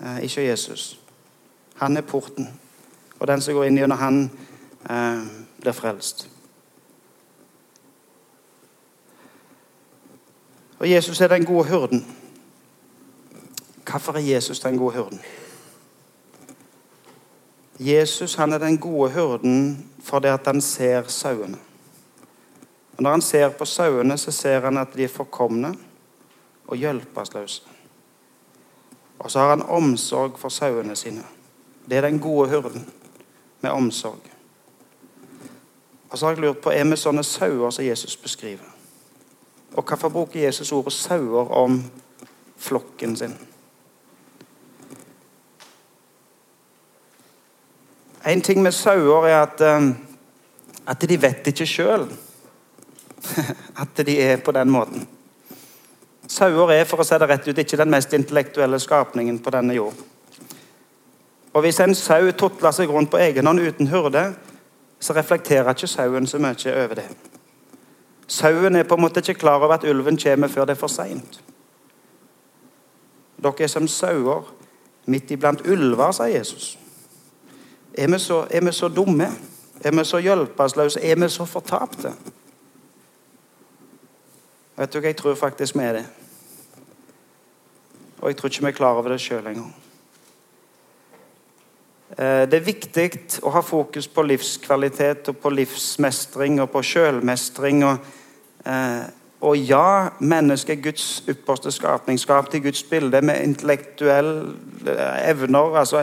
eh, 0.00 0.22
hos 0.22 0.36
Jesus. 0.38 0.84
Han 1.80 1.96
er 1.96 2.06
porten, 2.06 2.48
og 3.18 3.26
den 3.26 3.40
som 3.40 3.54
går 3.54 3.68
inn 3.68 3.80
gjennom 3.80 3.98
han, 3.98 4.20
eh, 4.90 5.24
blir 5.60 5.76
frelst. 5.76 6.28
Og 10.80 10.88
Jesus 10.88 11.20
er 11.20 11.28
den 11.28 11.44
gode 11.44 11.68
hyrden. 11.68 12.06
Hvorfor 13.90 14.12
er 14.12 14.18
Jesus 14.18 14.60
den 14.60 14.78
gode 14.78 14.94
hyrden? 14.94 15.20
Jesus 17.78 18.34
han 18.34 18.52
er 18.52 18.58
den 18.58 18.78
gode 18.78 19.10
hyrden 19.10 19.90
fordi 20.02 20.26
at 20.26 20.40
han 20.44 20.60
ser 20.60 21.02
sauene. 21.08 21.58
Og 22.96 23.02
Når 23.02 23.10
han 23.10 23.22
ser 23.22 23.48
på 23.48 23.64
sauene, 23.64 24.18
så 24.18 24.30
ser 24.30 24.60
han 24.60 24.76
at 24.76 24.88
de 24.96 25.04
er 25.04 25.08
forkomne 25.08 25.74
og 26.66 26.76
hjelpeløse. 26.76 27.62
Og 29.18 29.30
så 29.30 29.38
har 29.38 29.48
han 29.48 29.62
omsorg 29.62 30.38
for 30.38 30.48
sauene 30.48 30.96
sine. 30.96 31.24
Det 31.88 31.96
er 31.96 32.00
den 32.00 32.20
gode 32.20 32.48
hyrden 32.48 32.90
med 33.60 33.70
omsorg. 33.70 34.20
Og 36.10 36.18
så 36.18 36.26
har 36.26 36.32
jeg 36.32 36.40
lurt 36.40 36.58
på, 36.58 36.70
Er 36.70 36.84
vi 36.84 36.96
sånne 36.96 37.22
sauer 37.24 37.70
som 37.70 37.84
Jesus 37.84 38.16
beskriver? 38.16 38.64
Og 39.72 39.82
hvorfor 39.82 40.08
bruker 40.08 40.40
Jesus 40.40 40.72
ordet 40.72 40.92
sauer 40.92 41.48
om 41.50 41.84
flokken 42.56 43.16
sin? 43.16 43.49
En 48.26 48.40
ting 48.40 48.62
med 48.62 48.72
sauer 48.72 49.26
er 49.26 49.42
at, 49.42 49.60
eh, 49.60 49.88
at 50.86 51.08
de 51.08 51.22
vet 51.22 51.46
ikke 51.46 51.66
sjøl 51.66 52.08
at 53.82 54.06
de 54.06 54.20
er 54.20 54.36
på 54.36 54.52
den 54.52 54.70
måten. 54.70 55.08
Sauer 56.28 56.72
er 56.72 56.84
for 56.84 57.02
å 57.02 57.06
se 57.06 57.18
det 57.18 57.28
rett 57.28 57.48
ut, 57.48 57.58
ikke 57.58 57.78
den 57.80 57.90
mest 57.90 58.12
intellektuelle 58.14 58.78
skapningen 58.78 59.40
på 59.42 59.50
denne 59.50 59.74
jord. 59.74 59.96
Og 61.52 61.64
Hvis 61.64 61.80
en 61.80 61.94
sau 61.94 62.30
totler 62.30 62.70
seg 62.70 62.88
rundt 62.88 63.10
på 63.10 63.18
egen 63.18 63.46
hånd 63.46 63.60
uten 63.60 63.88
hurde, 63.90 64.34
så 65.00 65.16
reflekterer 65.16 65.72
ikke 65.72 65.88
sauen 65.90 66.26
så 66.26 66.38
mye 66.38 66.74
over 66.84 66.94
det. 66.94 67.08
Sauen 68.30 68.76
er 68.76 68.86
på 68.86 68.94
en 68.94 69.02
måte 69.02 69.20
ikke 69.24 69.40
klar 69.40 69.58
over 69.58 69.74
at 69.74 69.84
ulven 69.84 70.18
kommer 70.20 70.48
før 70.48 70.68
det 70.68 70.76
er 70.76 70.80
for 70.80 70.92
seint. 70.92 71.40
Dere 73.42 73.64
er 73.64 73.72
som 73.72 73.88
sauer 73.88 74.52
midt 75.10 75.30
iblant 75.30 75.64
ulver, 75.66 76.12
sa 76.12 76.28
Jesus. 76.30 76.76
Er 77.94 78.10
vi, 78.10 78.18
så, 78.18 78.46
er 78.50 78.64
vi 78.64 78.72
så 78.72 78.88
dumme? 78.88 79.28
Er 79.84 79.90
vi 79.90 80.04
så 80.04 80.18
hjelpeløse? 80.18 81.00
Er 81.02 81.16
vi 81.16 81.28
så 81.28 81.44
fortapte? 81.44 82.12
Vet 84.76 84.92
du 84.92 85.00
hva, 85.00 85.06
Jeg 85.06 85.16
tror 85.16 85.34
faktisk 85.34 85.76
vi 85.76 85.84
er 85.84 85.92
det. 85.92 86.06
Og 88.20 88.28
jeg 88.28 88.36
tror 88.36 88.48
ikke 88.48 88.60
vi 88.60 88.68
er 88.68 88.76
klar 88.76 88.98
over 88.98 89.08
det 89.08 89.20
sjøl 89.20 89.46
engang. 89.46 89.74
Eh, 92.18 92.44
det 92.50 92.58
er 92.58 92.66
viktig 92.66 93.08
å 93.42 93.52
ha 93.54 93.62
fokus 93.64 94.08
på 94.08 94.24
livskvalitet 94.26 95.30
og 95.32 95.38
på 95.40 95.52
livsmestring 95.54 96.60
og 96.60 96.70
på 96.72 96.82
sjølmestring. 96.82 97.84
Og, 97.86 97.98
eh, 98.66 99.04
og, 99.40 99.56
ja, 99.56 100.10
mennesket 100.18 100.78
er 100.78 100.82
Guds 100.82 101.22
ypperste 101.28 101.72
skapning, 101.72 102.18
skapt 102.18 102.52
Guds 102.62 102.82
bilde 102.82 103.22
med 103.22 103.42
intellektuelle 103.42 104.54
evner. 105.24 105.76
altså 105.76 106.02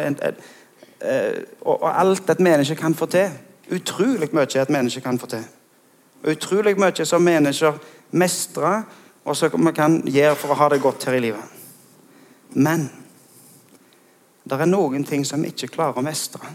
eh, 1.01 1.43
og, 1.61 1.99
alt 1.99 2.29
et 2.29 2.39
menneske 2.39 2.75
kan 2.75 2.95
få 2.95 3.05
til. 3.05 3.31
Utrolig 3.71 4.29
mye 4.33 4.61
et 4.61 4.69
menneske 4.69 5.01
kan 5.01 5.19
få 5.19 5.27
til. 5.27 5.43
Utrolig 6.27 6.77
mye 6.79 7.05
som 7.05 7.21
mennesker 7.21 7.77
mestrer, 8.11 8.83
og 9.25 9.35
som 9.35 9.67
vi 9.67 9.73
kan 9.75 9.99
gjøre 10.07 10.35
for 10.39 10.53
å 10.53 10.59
ha 10.61 10.69
det 10.71 10.81
godt 10.81 11.05
her 11.09 11.17
i 11.17 11.23
livet. 11.25 11.43
Men 12.55 12.87
det 14.47 14.55
er 14.55 14.69
noen 14.69 15.03
ting 15.03 15.25
som 15.27 15.43
vi 15.43 15.51
ikke 15.51 15.73
klarer 15.75 15.99
å 15.99 16.05
mestre. 16.05 16.47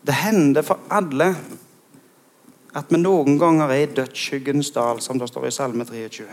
Det 0.00 0.16
hender 0.16 0.64
for 0.64 0.88
alle 0.88 1.34
at 2.78 2.92
vi 2.92 3.00
noen 3.00 3.36
ganger 3.40 3.72
er 3.72 3.82
i 3.82 3.90
dødsskyggens 3.96 4.70
dal, 4.72 5.02
som 5.04 5.18
det 5.20 5.28
står 5.28 5.48
i 5.48 5.52
Salme 5.52 5.84
23. 5.84 6.26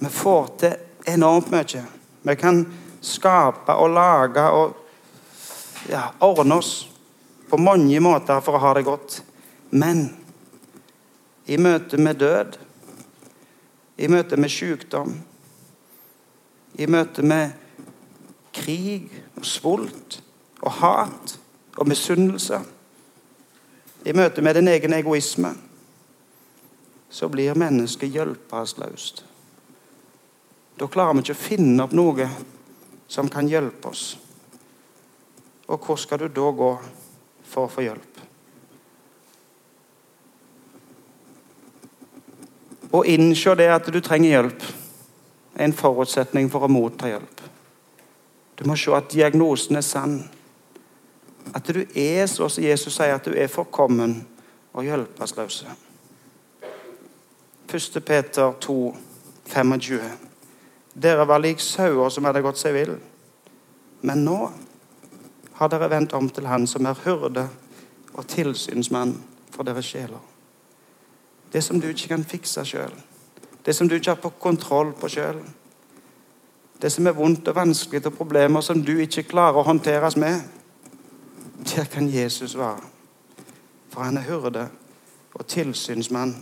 Vi 0.00 0.10
får 0.12 0.50
til 0.60 1.14
enormt 1.14 1.50
mye. 1.54 1.84
Vi 2.22 2.34
kan 2.36 2.66
skape 3.06 3.74
og 3.78 3.94
lage 3.94 4.44
og 4.50 4.76
ja, 5.90 6.08
ordne 6.20 6.58
oss 6.58 6.88
på 7.48 7.58
mange 7.62 8.00
måter 8.02 8.42
for 8.42 8.58
å 8.58 8.62
ha 8.62 8.72
det 8.76 8.86
godt. 8.86 9.20
Men 9.70 10.08
i 11.46 11.58
møte 11.58 11.98
med 11.98 12.18
død, 12.18 12.56
i 13.96 14.08
møte 14.10 14.36
med 14.36 14.52
sykdom, 14.52 15.14
i 16.76 16.88
møte 16.90 17.22
med 17.22 17.54
krig 18.56 19.08
og 19.36 19.46
svolt 19.46 20.18
og 20.62 20.72
hat 20.80 21.36
og 21.76 21.88
misunnelse. 21.88 22.60
I 24.06 24.14
møte 24.16 24.42
med 24.42 24.58
din 24.58 24.68
egen 24.68 24.94
egoisme 24.96 25.54
så 27.10 27.28
blir 27.32 27.56
mennesket 27.58 28.12
hjelpeløst. 28.12 29.22
Da 30.76 30.88
klarer 30.92 31.16
vi 31.16 31.24
ikke 31.24 31.36
å 31.36 31.40
finne 31.46 31.86
opp 31.86 31.94
noe 31.96 32.26
som 33.08 33.28
kan 33.28 33.48
hjelpe 33.48 33.88
oss. 33.88 34.18
Og 35.66 35.82
hvor 35.82 35.96
skal 35.96 36.18
du 36.18 36.28
da 36.28 36.50
gå 36.50 36.70
for 37.46 37.66
å 37.66 37.70
få 37.70 37.84
hjelp? 37.86 38.22
Å 42.94 43.02
innse 43.10 43.54
det 43.58 43.66
at 43.72 43.88
du 43.92 43.98
trenger 44.00 44.30
hjelp, 44.30 44.62
er 45.56 45.64
en 45.66 45.74
forutsetning 45.76 46.50
for 46.52 46.66
å 46.66 46.70
motta 46.70 47.10
hjelp. 47.10 47.42
Du 48.56 48.64
må 48.68 48.76
se 48.78 48.94
at 48.96 49.10
diagnosen 49.12 49.76
er 49.76 49.84
sann. 49.84 50.20
At 51.54 51.68
du 51.68 51.82
er 51.82 52.26
så 52.30 52.48
som 52.48 52.64
Jesus 52.64 52.96
sier, 52.96 53.14
at 53.16 53.26
du 53.26 53.34
er 53.36 53.50
forkommen 53.52 54.20
og 54.72 54.86
hjelpeløs. 54.86 55.64
1. 57.66 58.00
Peter 58.06 58.54
2, 58.60 58.96
25. 59.50 60.25
Dere 61.02 61.26
var 61.28 61.42
lik 61.44 61.60
sauer 61.60 62.08
som 62.10 62.24
hadde 62.24 62.40
gått 62.44 62.60
seg 62.60 62.72
vill. 62.76 62.94
Men 64.06 64.24
nå 64.24 64.38
har 65.58 65.68
dere 65.72 65.90
vendt 65.92 66.14
om 66.16 66.28
til 66.32 66.48
Han 66.48 66.66
som 66.68 66.86
er 66.88 67.02
hyrde 67.04 67.46
og 68.16 68.24
tilsynsmann 68.28 69.14
for 69.52 69.64
deres 69.64 69.88
sjeler. 69.88 70.22
Det 71.52 71.62
som 71.64 71.80
du 71.80 71.88
ikke 71.88 72.14
kan 72.14 72.24
fikse 72.24 72.64
sjøl. 72.64 72.92
Det 73.64 73.74
som 73.76 73.88
du 73.88 73.96
ikke 73.96 74.14
har 74.14 74.20
på 74.20 74.32
kontroll 74.40 74.92
på 74.96 75.08
sjøl. 75.08 75.40
Det 76.80 76.92
som 76.92 77.06
er 77.06 77.16
vondt 77.16 77.48
og 77.48 77.56
vanskelig 77.56 78.06
og 78.06 78.16
problemer 78.16 78.60
som 78.60 78.82
du 78.84 78.96
ikke 79.00 79.28
klarer 79.30 79.60
å 79.60 79.66
håndteres 79.66 80.16
med, 80.20 80.40
der 81.64 81.88
kan 81.92 82.08
Jesus 82.08 82.56
være. 82.58 82.84
For 83.90 84.04
han 84.04 84.16
er 84.20 84.28
hyrde 84.28 84.68
og 85.34 85.46
tilsynsmann 85.48 86.36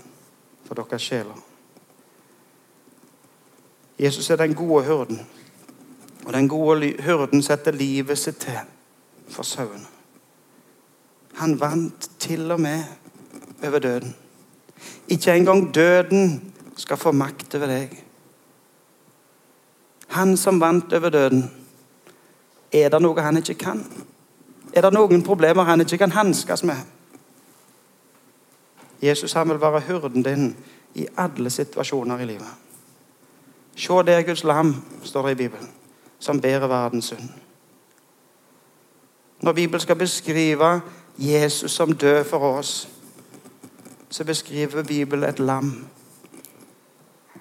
for 0.66 0.74
deres 0.78 1.02
sjeler. 1.02 1.53
Jesus 3.98 4.30
er 4.30 4.36
den 4.36 4.54
gode 4.54 4.84
hyrden, 4.84 5.20
og 6.26 6.32
den 6.32 6.48
gode 6.48 6.94
hyrden 7.02 7.42
setter 7.42 7.72
livet 7.72 8.18
sitt 8.18 8.40
til 8.42 8.58
for 9.28 9.46
sauene. 9.46 9.86
Han 11.34 11.60
vant 11.60 12.10
til 12.18 12.50
og 12.50 12.60
med 12.60 12.84
over 13.66 13.78
døden. 13.78 14.14
Ikke 15.08 15.34
engang 15.34 15.74
døden 15.74 16.52
skal 16.76 16.96
få 16.96 17.12
makt 17.12 17.54
over 17.54 17.66
deg. 17.66 18.04
Han 20.14 20.36
som 20.36 20.60
vant 20.60 20.92
over 20.92 21.10
døden. 21.10 21.50
Er 22.72 22.88
det 22.88 23.02
noe 23.02 23.22
han 23.22 23.38
ikke 23.38 23.54
kan? 23.54 23.82
Er 24.74 24.82
det 24.82 24.92
noen 24.94 25.22
problemer 25.22 25.66
han 25.66 25.80
ikke 25.80 25.98
kan 25.98 26.14
hanskes 26.14 26.64
med? 26.64 26.76
Jesus 29.02 29.32
han 29.32 29.48
vil 29.48 29.60
være 29.60 29.80
hyrden 29.80 30.22
din 30.22 30.56
i 30.94 31.06
alle 31.16 31.50
situasjoner 31.50 32.18
i 32.18 32.24
livet. 32.24 32.63
Se 33.76 33.92
det 33.92 34.14
er 34.14 34.22
Guds 34.22 34.44
lam, 34.44 34.74
står 35.02 35.22
det 35.22 35.32
i 35.32 35.34
Bibelen, 35.34 35.70
som 36.18 36.40
bærer 36.40 36.66
verdens 36.66 37.04
synd. 37.04 37.28
Når 39.42 39.52
Bibelen 39.52 39.80
skal 39.80 39.96
beskrive 39.96 40.80
Jesus 41.18 41.72
som 41.72 41.92
død 41.92 42.24
for 42.24 42.38
oss, 42.38 42.88
så 44.10 44.24
beskriver 44.24 44.82
Bibelen 44.82 45.28
et 45.28 45.38
lam 45.38 45.86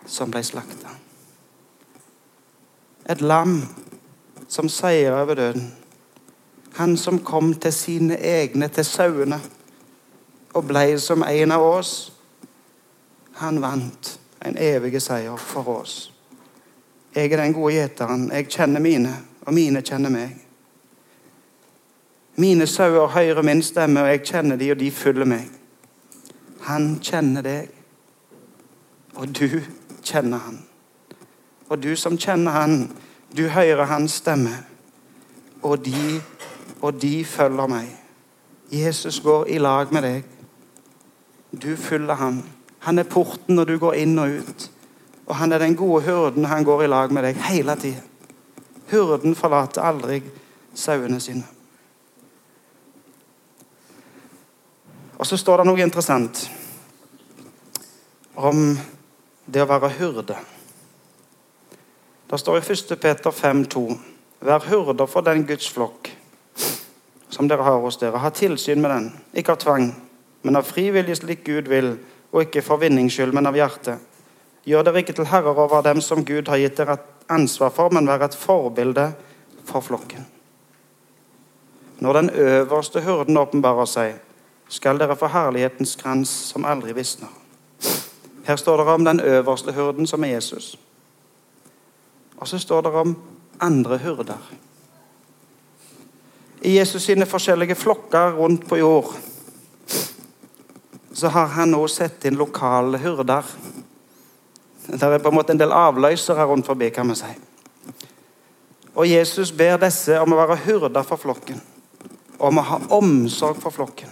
som 0.06 0.32
ble 0.32 0.43
slakta. 0.43 0.89
Et 3.10 3.22
lam 3.22 3.62
som 4.48 4.69
seier 4.69 5.13
over 5.22 5.34
døden. 5.34 5.74
Han 6.74 6.98
som 6.98 7.19
kom 7.19 7.54
til 7.54 7.74
sine 7.74 8.17
egne, 8.17 8.67
til 8.67 8.86
sauene, 8.86 9.41
og 10.54 10.67
ble 10.67 11.00
som 11.00 11.24
en 11.24 11.52
av 11.52 11.62
oss. 11.62 12.13
Han 13.34 13.62
vant 13.62 14.19
en 14.46 14.58
evig 14.58 15.02
seier 15.02 15.38
for 15.38 15.69
oss. 15.80 16.12
Jeg 17.15 17.32
er 17.32 17.38
den 17.38 17.54
gode 17.54 17.73
gjeteren. 17.73 18.32
Jeg 18.32 18.47
kjenner 18.49 18.80
mine, 18.80 19.17
og 19.45 19.54
mine 19.54 19.82
kjenner 19.82 20.10
meg. 20.10 20.38
Mine 22.36 22.67
sauer 22.67 23.08
hører 23.08 23.41
min 23.41 23.62
stemme, 23.62 24.02
og 24.02 24.08
jeg 24.08 24.23
kjenner 24.26 24.56
de, 24.56 24.71
og 24.71 24.80
de 24.80 24.91
følger 24.91 25.26
meg. 25.26 25.49
Han 26.65 26.95
kjenner 27.04 27.41
deg, 27.45 27.69
og 29.15 29.28
du 29.39 29.60
kjenner 30.04 30.38
han. 30.38 30.60
Og 31.69 31.84
du 31.84 31.95
som 31.95 32.17
kjenner 32.17 32.52
han, 32.52 32.91
du 33.38 33.47
hører 33.47 33.86
hans 33.86 34.12
stemme, 34.12 34.56
og 35.62 35.86
de, 35.86 36.21
og 36.82 37.02
de 37.02 37.26
følger 37.26 37.67
meg. 37.67 37.89
Jesus 38.71 39.19
går 39.19 39.47
i 39.54 39.58
lag 39.62 39.93
med 39.93 40.02
deg. 40.02 40.23
Du 41.62 41.76
følger 41.76 42.15
han. 42.15 42.41
Han 42.80 42.99
er 42.99 43.04
porten 43.04 43.56
når 43.56 43.65
du 43.65 43.78
går 43.78 43.93
inn 44.02 44.19
og 44.19 44.39
ut. 44.41 44.72
Og 45.25 45.36
han 45.36 45.51
er 45.51 45.63
den 45.63 45.75
gode 45.75 46.03
hyrden. 46.03 46.45
Han 46.45 46.63
går 46.63 46.83
i 46.83 46.88
lag 46.88 47.12
med 47.12 47.23
deg 47.23 47.39
hele 47.47 47.75
tida. 47.79 48.01
Hyrden 48.91 49.36
forlater 49.36 49.86
aldri 49.86 50.19
sauene 50.75 51.19
sine. 51.23 51.45
Og 55.17 55.27
så 55.27 55.38
står 55.39 55.62
det 55.62 55.67
noe 55.69 55.81
interessant 55.81 56.47
om 58.36 58.73
det 59.45 59.63
å 59.63 59.69
være 59.69 59.93
hyrde. 59.99 60.36
Det 62.27 62.39
står 62.41 62.59
i 62.59 62.65
1. 62.73 62.97
Peter 62.99 63.31
5,2.: 63.31 63.86
Vær 64.43 64.67
hyrder 64.67 65.07
for 65.07 65.21
den 65.23 65.45
Guds 65.47 65.69
flokk 65.69 66.12
som 67.33 67.47
dere 67.47 67.65
har 67.65 67.79
hos 67.81 67.97
dere. 67.97 68.19
Ha 68.21 68.29
tilsyn 68.29 68.81
med 68.81 68.91
den, 68.91 69.05
ikke 69.33 69.55
av 69.55 69.62
tvang, 69.63 69.88
men 70.41 70.55
av 70.55 70.67
frivillig 70.67 71.17
slik 71.17 71.45
Gud 71.45 71.69
vil, 71.71 71.95
og 72.31 72.45
ikke 72.45 72.62
for 72.65 72.81
vinnings 72.81 73.15
skyld, 73.15 73.33
men 73.33 73.49
av 73.49 73.57
hjertet. 73.57 74.01
Gjør 74.63 74.86
dere 74.88 75.04
ikke 75.04 75.15
til 75.17 75.28
herrer 75.28 75.58
over 75.60 75.82
dem 75.84 76.02
som 76.02 76.23
Gud 76.26 76.47
har 76.47 76.62
gitt 76.62 76.78
dere 76.80 76.97
ansvar 77.32 77.73
for, 77.76 77.91
men 77.91 78.08
vær 78.08 78.23
et 78.23 78.38
forbilde 78.38 79.10
for 79.67 79.84
flokken. 79.84 80.26
Når 81.99 82.13
den 82.13 82.30
øverste 82.30 83.02
hurden 83.04 83.38
åpenbarer 83.38 83.88
seg, 83.88 84.15
skal 84.67 84.99
dere 84.99 85.15
få 85.19 85.28
herlighetens 85.32 85.95
krans 85.99 86.32
som 86.52 86.65
aldri 86.65 86.95
visner. 86.95 87.30
Her 88.43 88.56
står 88.60 88.78
det 88.78 88.95
om 88.95 89.06
den 89.06 89.19
øverste 89.19 89.71
hurden, 89.71 90.08
som 90.08 90.23
er 90.23 90.36
Jesus. 90.36 90.73
Og 92.38 92.47
så 92.47 92.60
står 92.60 92.82
det 92.82 92.91
om 92.91 93.15
andre 93.62 93.97
hurder. 93.97 94.39
I 96.62 96.78
Jesus 96.78 97.04
sine 97.04 97.26
forskjellige 97.26 97.76
flokker 97.76 98.36
rundt 98.39 98.67
på 98.67 98.80
jord 98.80 99.13
så 101.13 101.28
har 101.28 101.47
han 101.47 101.71
nå 101.71 101.88
sett 101.88 102.26
inn 102.26 102.38
lokale 102.39 102.97
hyrder. 102.97 103.45
Det 104.88 105.04
er 105.04 105.17
på 105.17 105.30
en 105.30 105.36
måte 105.36 105.54
en 105.54 105.60
del 105.60 105.72
avløsere 105.72 106.46
rundt 106.46 106.65
forbi, 106.65 106.89
kan 106.89 107.10
vi 107.10 107.15
si. 107.15 107.32
Og 108.96 109.10
Jesus 109.10 109.52
ber 109.52 109.80
disse 109.82 110.19
om 110.22 110.34
å 110.34 110.41
være 110.41 110.60
hyrder 110.65 111.06
for 111.08 111.22
flokken. 111.22 111.62
Om 112.39 112.60
å 112.60 112.67
ha 112.67 112.80
omsorg 112.98 113.62
for 113.62 113.74
flokken. 113.74 114.12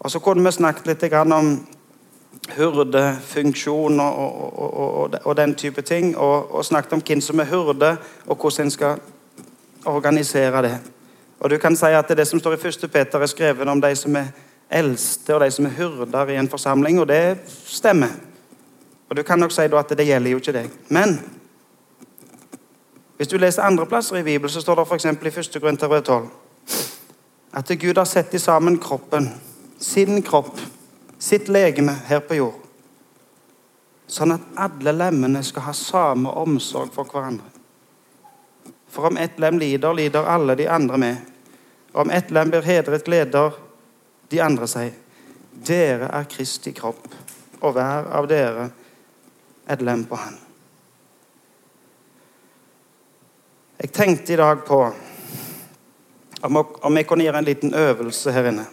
Og 0.00 0.10
Så 0.10 0.20
kunne 0.20 0.44
vi 0.44 0.52
snakket 0.52 0.86
litt 0.86 1.12
om 1.12 1.66
hurdefunksjon 2.56 4.00
og, 4.00 4.18
og, 4.18 4.58
og, 4.58 5.14
og, 5.24 5.36
den 5.36 5.54
type 5.54 5.82
ting. 5.82 6.16
Og, 6.16 6.64
snakket 6.64 6.92
om 6.92 7.02
hvem 7.02 7.20
som 7.20 7.40
er 7.40 7.50
hurde, 7.50 7.96
og 8.26 8.36
hvordan 8.36 8.66
en 8.66 8.70
skal 8.70 9.00
organisere 9.84 10.62
det. 10.62 10.78
Og 11.40 11.50
du 11.50 11.58
kan 11.58 11.76
si 11.76 11.86
at 11.86 12.08
Det 12.08 12.26
som 12.26 12.40
står 12.40 12.52
i 12.52 12.68
1. 12.68 12.90
Peter, 12.92 13.20
er 13.20 13.26
skrevet 13.26 13.68
om 13.68 13.80
de 13.80 13.96
som 13.96 14.16
er 14.16 14.26
eldste 14.70 15.34
og 15.34 15.44
de 15.44 15.50
som 15.50 15.66
er 15.66 15.76
hyrder 15.76 16.32
i 16.32 16.38
en 16.40 16.50
forsamling, 16.50 17.00
og 17.00 17.08
det 17.08 17.38
stemmer. 17.66 18.14
Og 19.08 19.16
Du 19.16 19.22
kan 19.22 19.38
nok 19.38 19.52
si 19.52 19.62
at 19.62 19.98
det 19.98 20.06
gjelder 20.06 20.30
jo 20.30 20.36
ikke 20.36 20.52
deg. 20.52 20.70
Men 20.88 21.20
hvis 23.16 23.28
du 23.28 23.36
leser 23.38 23.62
andre 23.62 23.86
plasser 23.86 24.16
i 24.16 24.22
Bibelen, 24.22 24.50
så 24.50 24.60
står 24.60 24.74
det 24.74 24.86
f.eks. 24.88 25.04
i 25.04 25.56
1. 25.56 25.60
Korinterbrev 25.60 26.02
12 26.02 26.28
at 27.56 27.68
Gud 27.68 27.98
har 27.98 28.04
sett 28.04 28.34
i 28.34 28.38
sammen 28.38 28.78
kroppen 28.78 29.30
sin 29.78 30.22
kropp, 30.22 30.60
sitt 31.18 31.48
legeme 31.48 31.94
her 32.06 32.20
på 32.20 32.36
jord. 32.36 32.58
Sånn 34.06 34.34
at 34.34 34.44
alle 34.60 34.92
lemmene 34.92 35.40
skal 35.44 35.64
ha 35.64 35.72
samme 35.72 36.34
omsorg 36.36 36.92
for 36.92 37.08
hverandre. 37.08 37.48
For 38.92 39.08
om 39.08 39.16
ett 39.16 39.40
lem 39.40 39.58
lider, 39.58 39.94
lider 39.96 40.28
alle 40.28 40.54
de 40.54 40.68
andre 40.68 41.00
med. 41.00 41.16
Om 41.92 42.10
ett 42.10 42.30
lem 42.30 42.52
blir 42.52 42.62
hedret, 42.62 43.04
gleder 43.04 43.56
de 44.30 44.42
andre 44.42 44.68
seg. 44.70 44.94
Dere 45.66 46.10
er 46.12 46.28
Kristi 46.30 46.72
kropp, 46.76 47.06
og 47.62 47.72
hver 47.76 48.10
av 48.12 48.28
dere 48.30 48.68
et 49.68 49.82
lem 49.82 50.04
på 50.06 50.18
Han. 50.20 50.36
Jeg 53.76 53.92
tenkte 53.92 54.32
i 54.32 54.38
dag 54.40 54.62
på 54.64 54.80
om 56.46 56.96
jeg 56.96 57.06
kunne 57.08 57.24
gjøre 57.24 57.40
en 57.42 57.48
liten 57.48 57.74
øvelse 57.74 58.32
her 58.32 58.48
inne. 58.48 58.66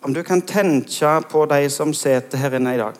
Om 0.00 0.14
du 0.14 0.22
kan 0.22 0.42
tenke 0.42 1.20
på 1.30 1.44
de 1.46 1.70
som 1.70 1.94
sitter 1.94 2.38
her 2.38 2.56
inne 2.56 2.74
i 2.74 2.78
dag. 2.80 2.96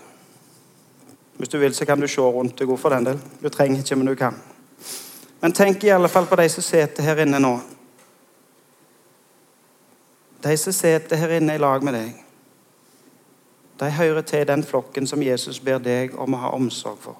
Hvis 1.36 1.48
du 1.48 1.58
vil, 1.58 1.74
så 1.74 1.84
kan 1.84 2.00
du 2.00 2.06
se 2.08 2.20
rundt 2.20 2.58
deg 2.58 2.72
for 2.78 2.92
den 2.92 3.06
del. 3.08 3.20
Du 3.42 3.48
trenger 3.48 3.80
ikke, 3.80 3.96
men 3.96 4.06
du 4.06 4.14
kan. 4.14 4.36
Men 5.40 5.52
tenk 5.56 5.84
i 5.84 5.92
alle 5.94 6.08
fall 6.08 6.26
på 6.28 6.36
de 6.36 6.48
som 6.52 6.62
sitter 6.62 7.02
her 7.02 7.22
inne 7.24 7.40
nå. 7.40 7.54
De 10.42 10.56
som 10.56 10.72
sitter 10.72 11.16
her 11.16 11.36
inne 11.36 11.54
i 11.54 11.60
lag 11.60 11.82
med 11.84 11.94
deg. 11.94 12.14
De 13.80 13.90
hører 13.90 14.22
til 14.22 14.46
den 14.48 14.64
flokken 14.64 15.06
som 15.06 15.22
Jesus 15.22 15.60
ber 15.60 15.78
deg 15.80 16.16
om 16.18 16.34
å 16.34 16.40
ha 16.42 16.52
omsorg 16.56 16.98
for. 17.00 17.16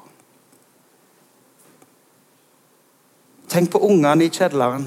Tenk 3.51 3.73
på 3.73 3.81
ungene 3.83 4.25
i 4.25 4.31
kjelleren. 4.31 4.87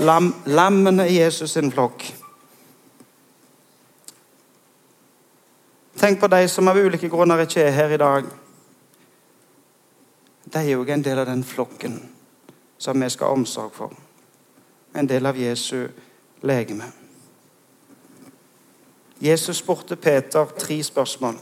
Lam, 0.00 0.34
lammene 0.46 1.06
i 1.08 1.18
Jesus 1.18 1.54
sin 1.54 1.70
flokk. 1.72 2.04
Tenk 6.02 6.20
på 6.20 6.28
de 6.28 6.48
som 6.48 6.68
av 6.68 6.76
ulike 6.76 7.08
grunner 7.08 7.44
ikke 7.44 7.62
er 7.62 7.76
her 7.76 7.94
i 7.94 8.00
dag. 8.00 8.30
De 10.52 10.58
er 10.58 10.72
jo 10.74 10.84
en 10.84 11.04
del 11.04 11.18
av 11.22 11.28
den 11.30 11.44
flokken 11.44 12.00
som 12.78 13.00
vi 13.00 13.10
skal 13.10 13.30
ha 13.30 13.38
omsorg 13.38 13.70
for. 13.76 13.92
En 14.94 15.06
del 15.08 15.26
av 15.26 15.38
Jesu 15.38 15.86
legeme. 16.42 16.84
Jesus 19.20 19.56
spurte 19.56 19.96
Peter 19.96 20.44
tre 20.58 20.82
spørsmål. 20.82 21.34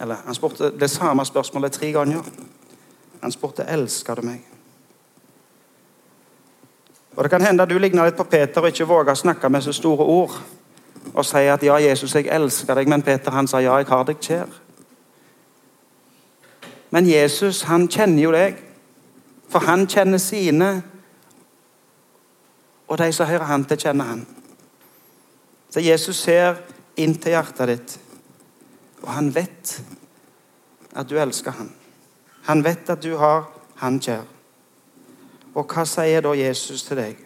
Eller 0.00 0.16
han 0.24 0.34
spurte 0.34 0.72
det 0.80 0.90
samme 0.90 1.24
spørsmålet 1.24 1.72
tre 1.72 1.92
ganger. 1.92 2.22
Han 3.20 3.32
spurte 3.32 3.62
'Elsker 3.62 4.14
du 4.14 4.22
meg?' 4.22 4.46
Og 7.16 7.24
Det 7.24 7.30
kan 7.30 7.42
hende 7.42 7.66
du 7.66 7.78
ligner 7.78 8.04
litt 8.04 8.16
på 8.16 8.24
Peter 8.24 8.60
og 8.60 8.66
ikke 8.66 8.84
våger 8.84 9.12
å 9.12 9.14
snakke 9.14 9.48
med 9.48 9.62
så 9.62 9.72
store 9.72 10.04
ord 10.04 10.42
og 11.14 11.24
sier 11.24 11.52
at 11.52 11.62
'ja, 11.62 11.76
Jesus, 11.76 12.14
jeg 12.14 12.26
elsker 12.26 12.74
deg', 12.74 12.88
men 12.88 13.02
Peter 13.02 13.30
han 13.30 13.46
sa 13.46 13.58
'ja, 13.58 13.76
jeg 13.76 13.86
har 13.86 14.04
deg 14.04 14.16
kjær'. 14.16 14.60
Men 16.90 17.06
Jesus 17.06 17.62
han 17.62 17.88
kjenner 17.88 18.22
jo 18.22 18.32
deg, 18.32 18.56
for 19.48 19.58
han 19.58 19.86
kjenner 19.86 20.18
sine. 20.18 20.82
Og 22.90 22.98
de 22.98 23.12
som 23.14 23.26
hører 23.26 23.46
han 23.46 23.64
til, 23.64 23.78
kjenner 23.78 24.04
han. 24.04 24.26
Så 25.70 25.80
Jesus 25.80 26.18
ser 26.18 26.58
inn 26.98 27.14
til 27.14 27.36
hjertet 27.36 27.70
ditt, 27.70 27.92
og 29.04 29.12
han 29.14 29.30
vet 29.34 29.76
at 30.98 31.08
du 31.08 31.14
elsker 31.22 31.54
han. 31.54 31.70
Han 32.50 32.64
vet 32.66 32.90
at 32.90 33.02
du 33.02 33.14
har 33.20 33.46
han 33.78 34.00
kjær. 34.02 34.26
Og 35.54 35.70
hva 35.70 35.84
sier 35.86 36.24
da 36.24 36.34
Jesus 36.36 36.82
til 36.86 36.98
deg? 36.98 37.22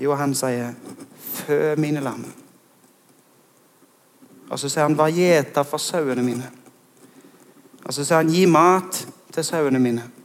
Jo, 0.00 0.14
han 0.18 0.34
sier 0.34 0.74
'fø 1.20 1.76
mine 1.76 2.00
lam'. 2.00 2.32
Og 4.50 4.58
så 4.58 4.68
sier 4.68 4.82
han 4.82 4.98
'vær 4.98 5.12
gjeter 5.12 5.62
for 5.62 5.78
sauene 5.78 6.22
mine'. 6.22 6.50
Og 7.84 7.94
så 7.94 8.04
sier 8.04 8.16
han 8.16 8.30
'gi 8.30 8.46
mat 8.46 9.06
til 9.32 9.44
sauene 9.44 9.78
mine'. 9.78 10.23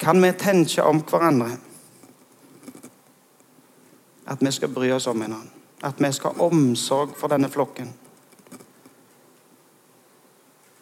Kan 0.00 0.22
vi 0.22 0.32
tenke 0.32 0.82
om 0.82 1.02
hverandre 1.04 1.50
at 4.24 4.40
vi 4.40 4.52
skal 4.52 4.72
bry 4.72 4.88
oss 4.96 5.06
om 5.10 5.18
hverandre? 5.20 5.58
At 5.84 6.00
vi 6.00 6.12
skal 6.12 6.32
ha 6.36 6.46
omsorg 6.46 7.12
for 7.16 7.28
denne 7.28 7.50
flokken? 7.52 7.92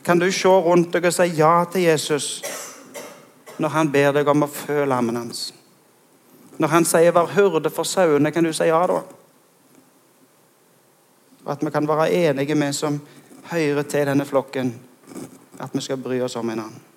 Kan 0.06 0.18
du 0.22 0.30
se 0.32 0.48
rundt 0.48 0.92
deg 0.94 1.10
og 1.10 1.14
si 1.14 1.26
ja 1.34 1.52
til 1.66 1.88
Jesus 1.88 2.28
når 3.58 3.74
han 3.74 3.90
ber 3.90 4.14
deg 4.14 4.30
om 4.30 4.46
å 4.46 4.50
fø 4.50 4.84
lammen 4.86 5.18
hans? 5.18 5.52
Når 6.58 6.68
han 6.68 6.84
sier 6.84 7.12
'vær 7.12 7.34
hyrde 7.34 7.70
for 7.70 7.82
sauene', 7.82 8.30
kan 8.30 8.44
du 8.44 8.52
si 8.52 8.64
ja 8.64 8.86
da? 8.86 9.02
Og 11.44 11.52
at 11.52 11.64
vi 11.64 11.70
kan 11.70 11.88
være 11.88 12.10
enige 12.10 12.54
med 12.54 12.72
som 12.72 13.00
hører 13.50 13.82
til 13.82 14.06
denne 14.06 14.24
flokken, 14.24 14.80
at 15.58 15.70
vi 15.74 15.80
skal 15.80 15.96
bry 15.96 16.20
oss 16.20 16.36
om 16.36 16.46
hverandre. 16.46 16.87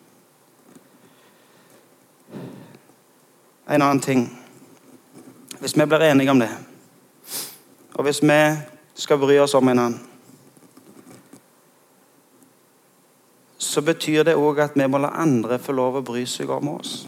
En 3.71 3.81
annen 3.81 3.99
ting 3.99 4.29
Hvis 5.59 5.77
vi 5.77 5.85
blir 5.85 6.01
enige 6.01 6.31
om 6.31 6.39
det, 6.39 6.49
og 7.93 8.03
hvis 8.03 8.21
vi 8.23 8.57
skal 8.93 9.19
bry 9.21 9.37
oss 9.39 9.53
om 9.53 9.67
en 9.67 9.79
annen, 9.79 9.99
så 13.57 13.81
betyr 13.81 14.23
det 14.23 14.35
òg 14.35 14.59
at 14.59 14.75
vi 14.75 14.87
må 14.89 14.97
la 14.97 15.13
andre 15.21 15.59
få 15.61 15.77
lov 15.77 15.99
å 15.99 16.03
bry 16.03 16.25
seg 16.25 16.49
om 16.49 16.73
oss. 16.73 17.05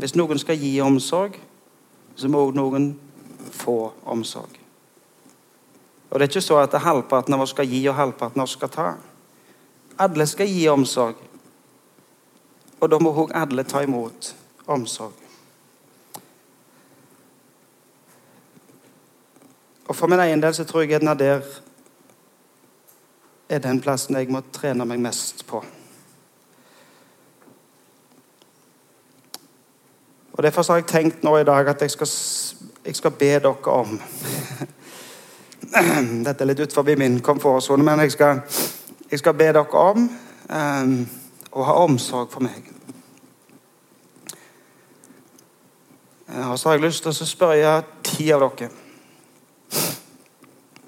Hvis 0.00 0.16
noen 0.16 0.40
skal 0.40 0.56
gi 0.56 0.72
omsorg, 0.80 1.36
så 2.16 2.32
må 2.32 2.40
òg 2.46 2.56
noen 2.56 2.88
få 3.52 3.92
omsorg. 4.08 4.56
Og 6.10 6.18
Det 6.18 6.24
er 6.24 6.30
ikke 6.32 6.46
så 6.48 6.62
at 6.64 6.80
halvparten 6.80 7.34
av 7.34 7.44
oss 7.44 7.52
skal 7.52 7.68
gi, 7.68 7.84
og 7.88 8.00
halvparten 8.00 8.40
av 8.40 8.48
oss 8.48 8.56
skal 8.56 8.72
ta. 8.72 8.90
Alle 9.98 10.26
skal 10.26 10.48
gi 10.48 10.68
omsorg. 10.72 11.20
Og 12.80 12.90
da 12.90 12.98
må 12.98 13.12
òg 13.12 13.36
alle 13.36 13.68
ta 13.68 13.84
imot 13.84 14.38
omsorg. 14.66 15.12
Og 19.88 19.96
For 19.96 20.06
min 20.06 20.20
egen 20.20 20.42
del 20.42 20.54
så 20.54 20.64
tror 20.64 20.82
jeg 20.82 21.02
at 21.02 21.18
der 21.18 21.40
er 23.48 23.58
den 23.58 23.80
plassen 23.80 24.16
jeg 24.16 24.30
må 24.32 24.40
trene 24.52 24.84
meg 24.88 25.00
mest 25.00 25.46
på. 25.46 25.64
Og 30.32 30.42
Derfor 30.42 30.64
har 30.72 30.80
jeg 30.80 30.86
tenkt 30.86 31.22
nå 31.22 31.36
i 31.38 31.44
dag 31.44 31.68
at 31.68 31.82
jeg 31.82 31.90
skal, 31.90 32.08
jeg 32.86 32.96
skal 32.96 33.10
be 33.10 33.26
dere 33.26 33.54
om 33.66 34.00
Dette 36.26 36.42
er 36.42 36.48
litt 36.48 36.60
utenfor 36.60 36.96
min 36.98 37.20
komfortsone, 37.20 37.84
men 37.84 38.00
jeg 38.00 38.12
skal, 38.12 38.40
jeg 39.10 39.18
skal, 39.18 39.34
be 39.34 39.52
dere 39.52 39.78
om 39.78 40.08
um, 40.48 40.96
å 41.52 41.68
ha 41.68 41.76
omsorg 41.84 42.32
for 42.32 42.44
meg. 42.44 42.71
Og 46.52 46.58
så 46.58 46.68
har 46.68 46.76
jeg 46.76 46.84
lyst 46.84 47.00
til 47.06 47.12
å 47.12 47.26
spørre 47.26 47.76
ti 48.04 48.26
av 48.34 48.42
dere 48.44 48.68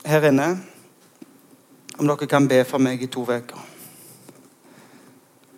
her 0.05 0.27
inne 0.29 0.49
om 1.97 2.05
dere 2.05 2.29
kan 2.29 2.45
be 2.49 2.59
for 2.69 2.83
meg 2.85 3.01
i 3.01 3.09
to 3.09 3.23
uker. 3.25 3.63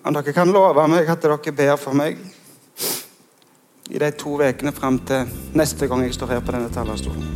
Om 0.07 0.15
dere 0.15 0.35
kan 0.37 0.53
love 0.55 0.85
meg 0.93 1.11
at 1.11 1.27
dere 1.27 1.57
ber 1.59 1.75
for 1.75 1.99
meg 1.99 2.23
i 3.91 3.99
de 3.99 4.13
to 4.15 4.37
ukene 4.39 4.75
fram 4.77 5.01
til 5.09 5.27
neste 5.59 5.91
gang 5.91 6.07
jeg 6.07 6.15
står 6.15 6.37
her 6.37 6.47
på 6.47 6.55
denne 6.55 6.71
talerstolen. 6.71 7.36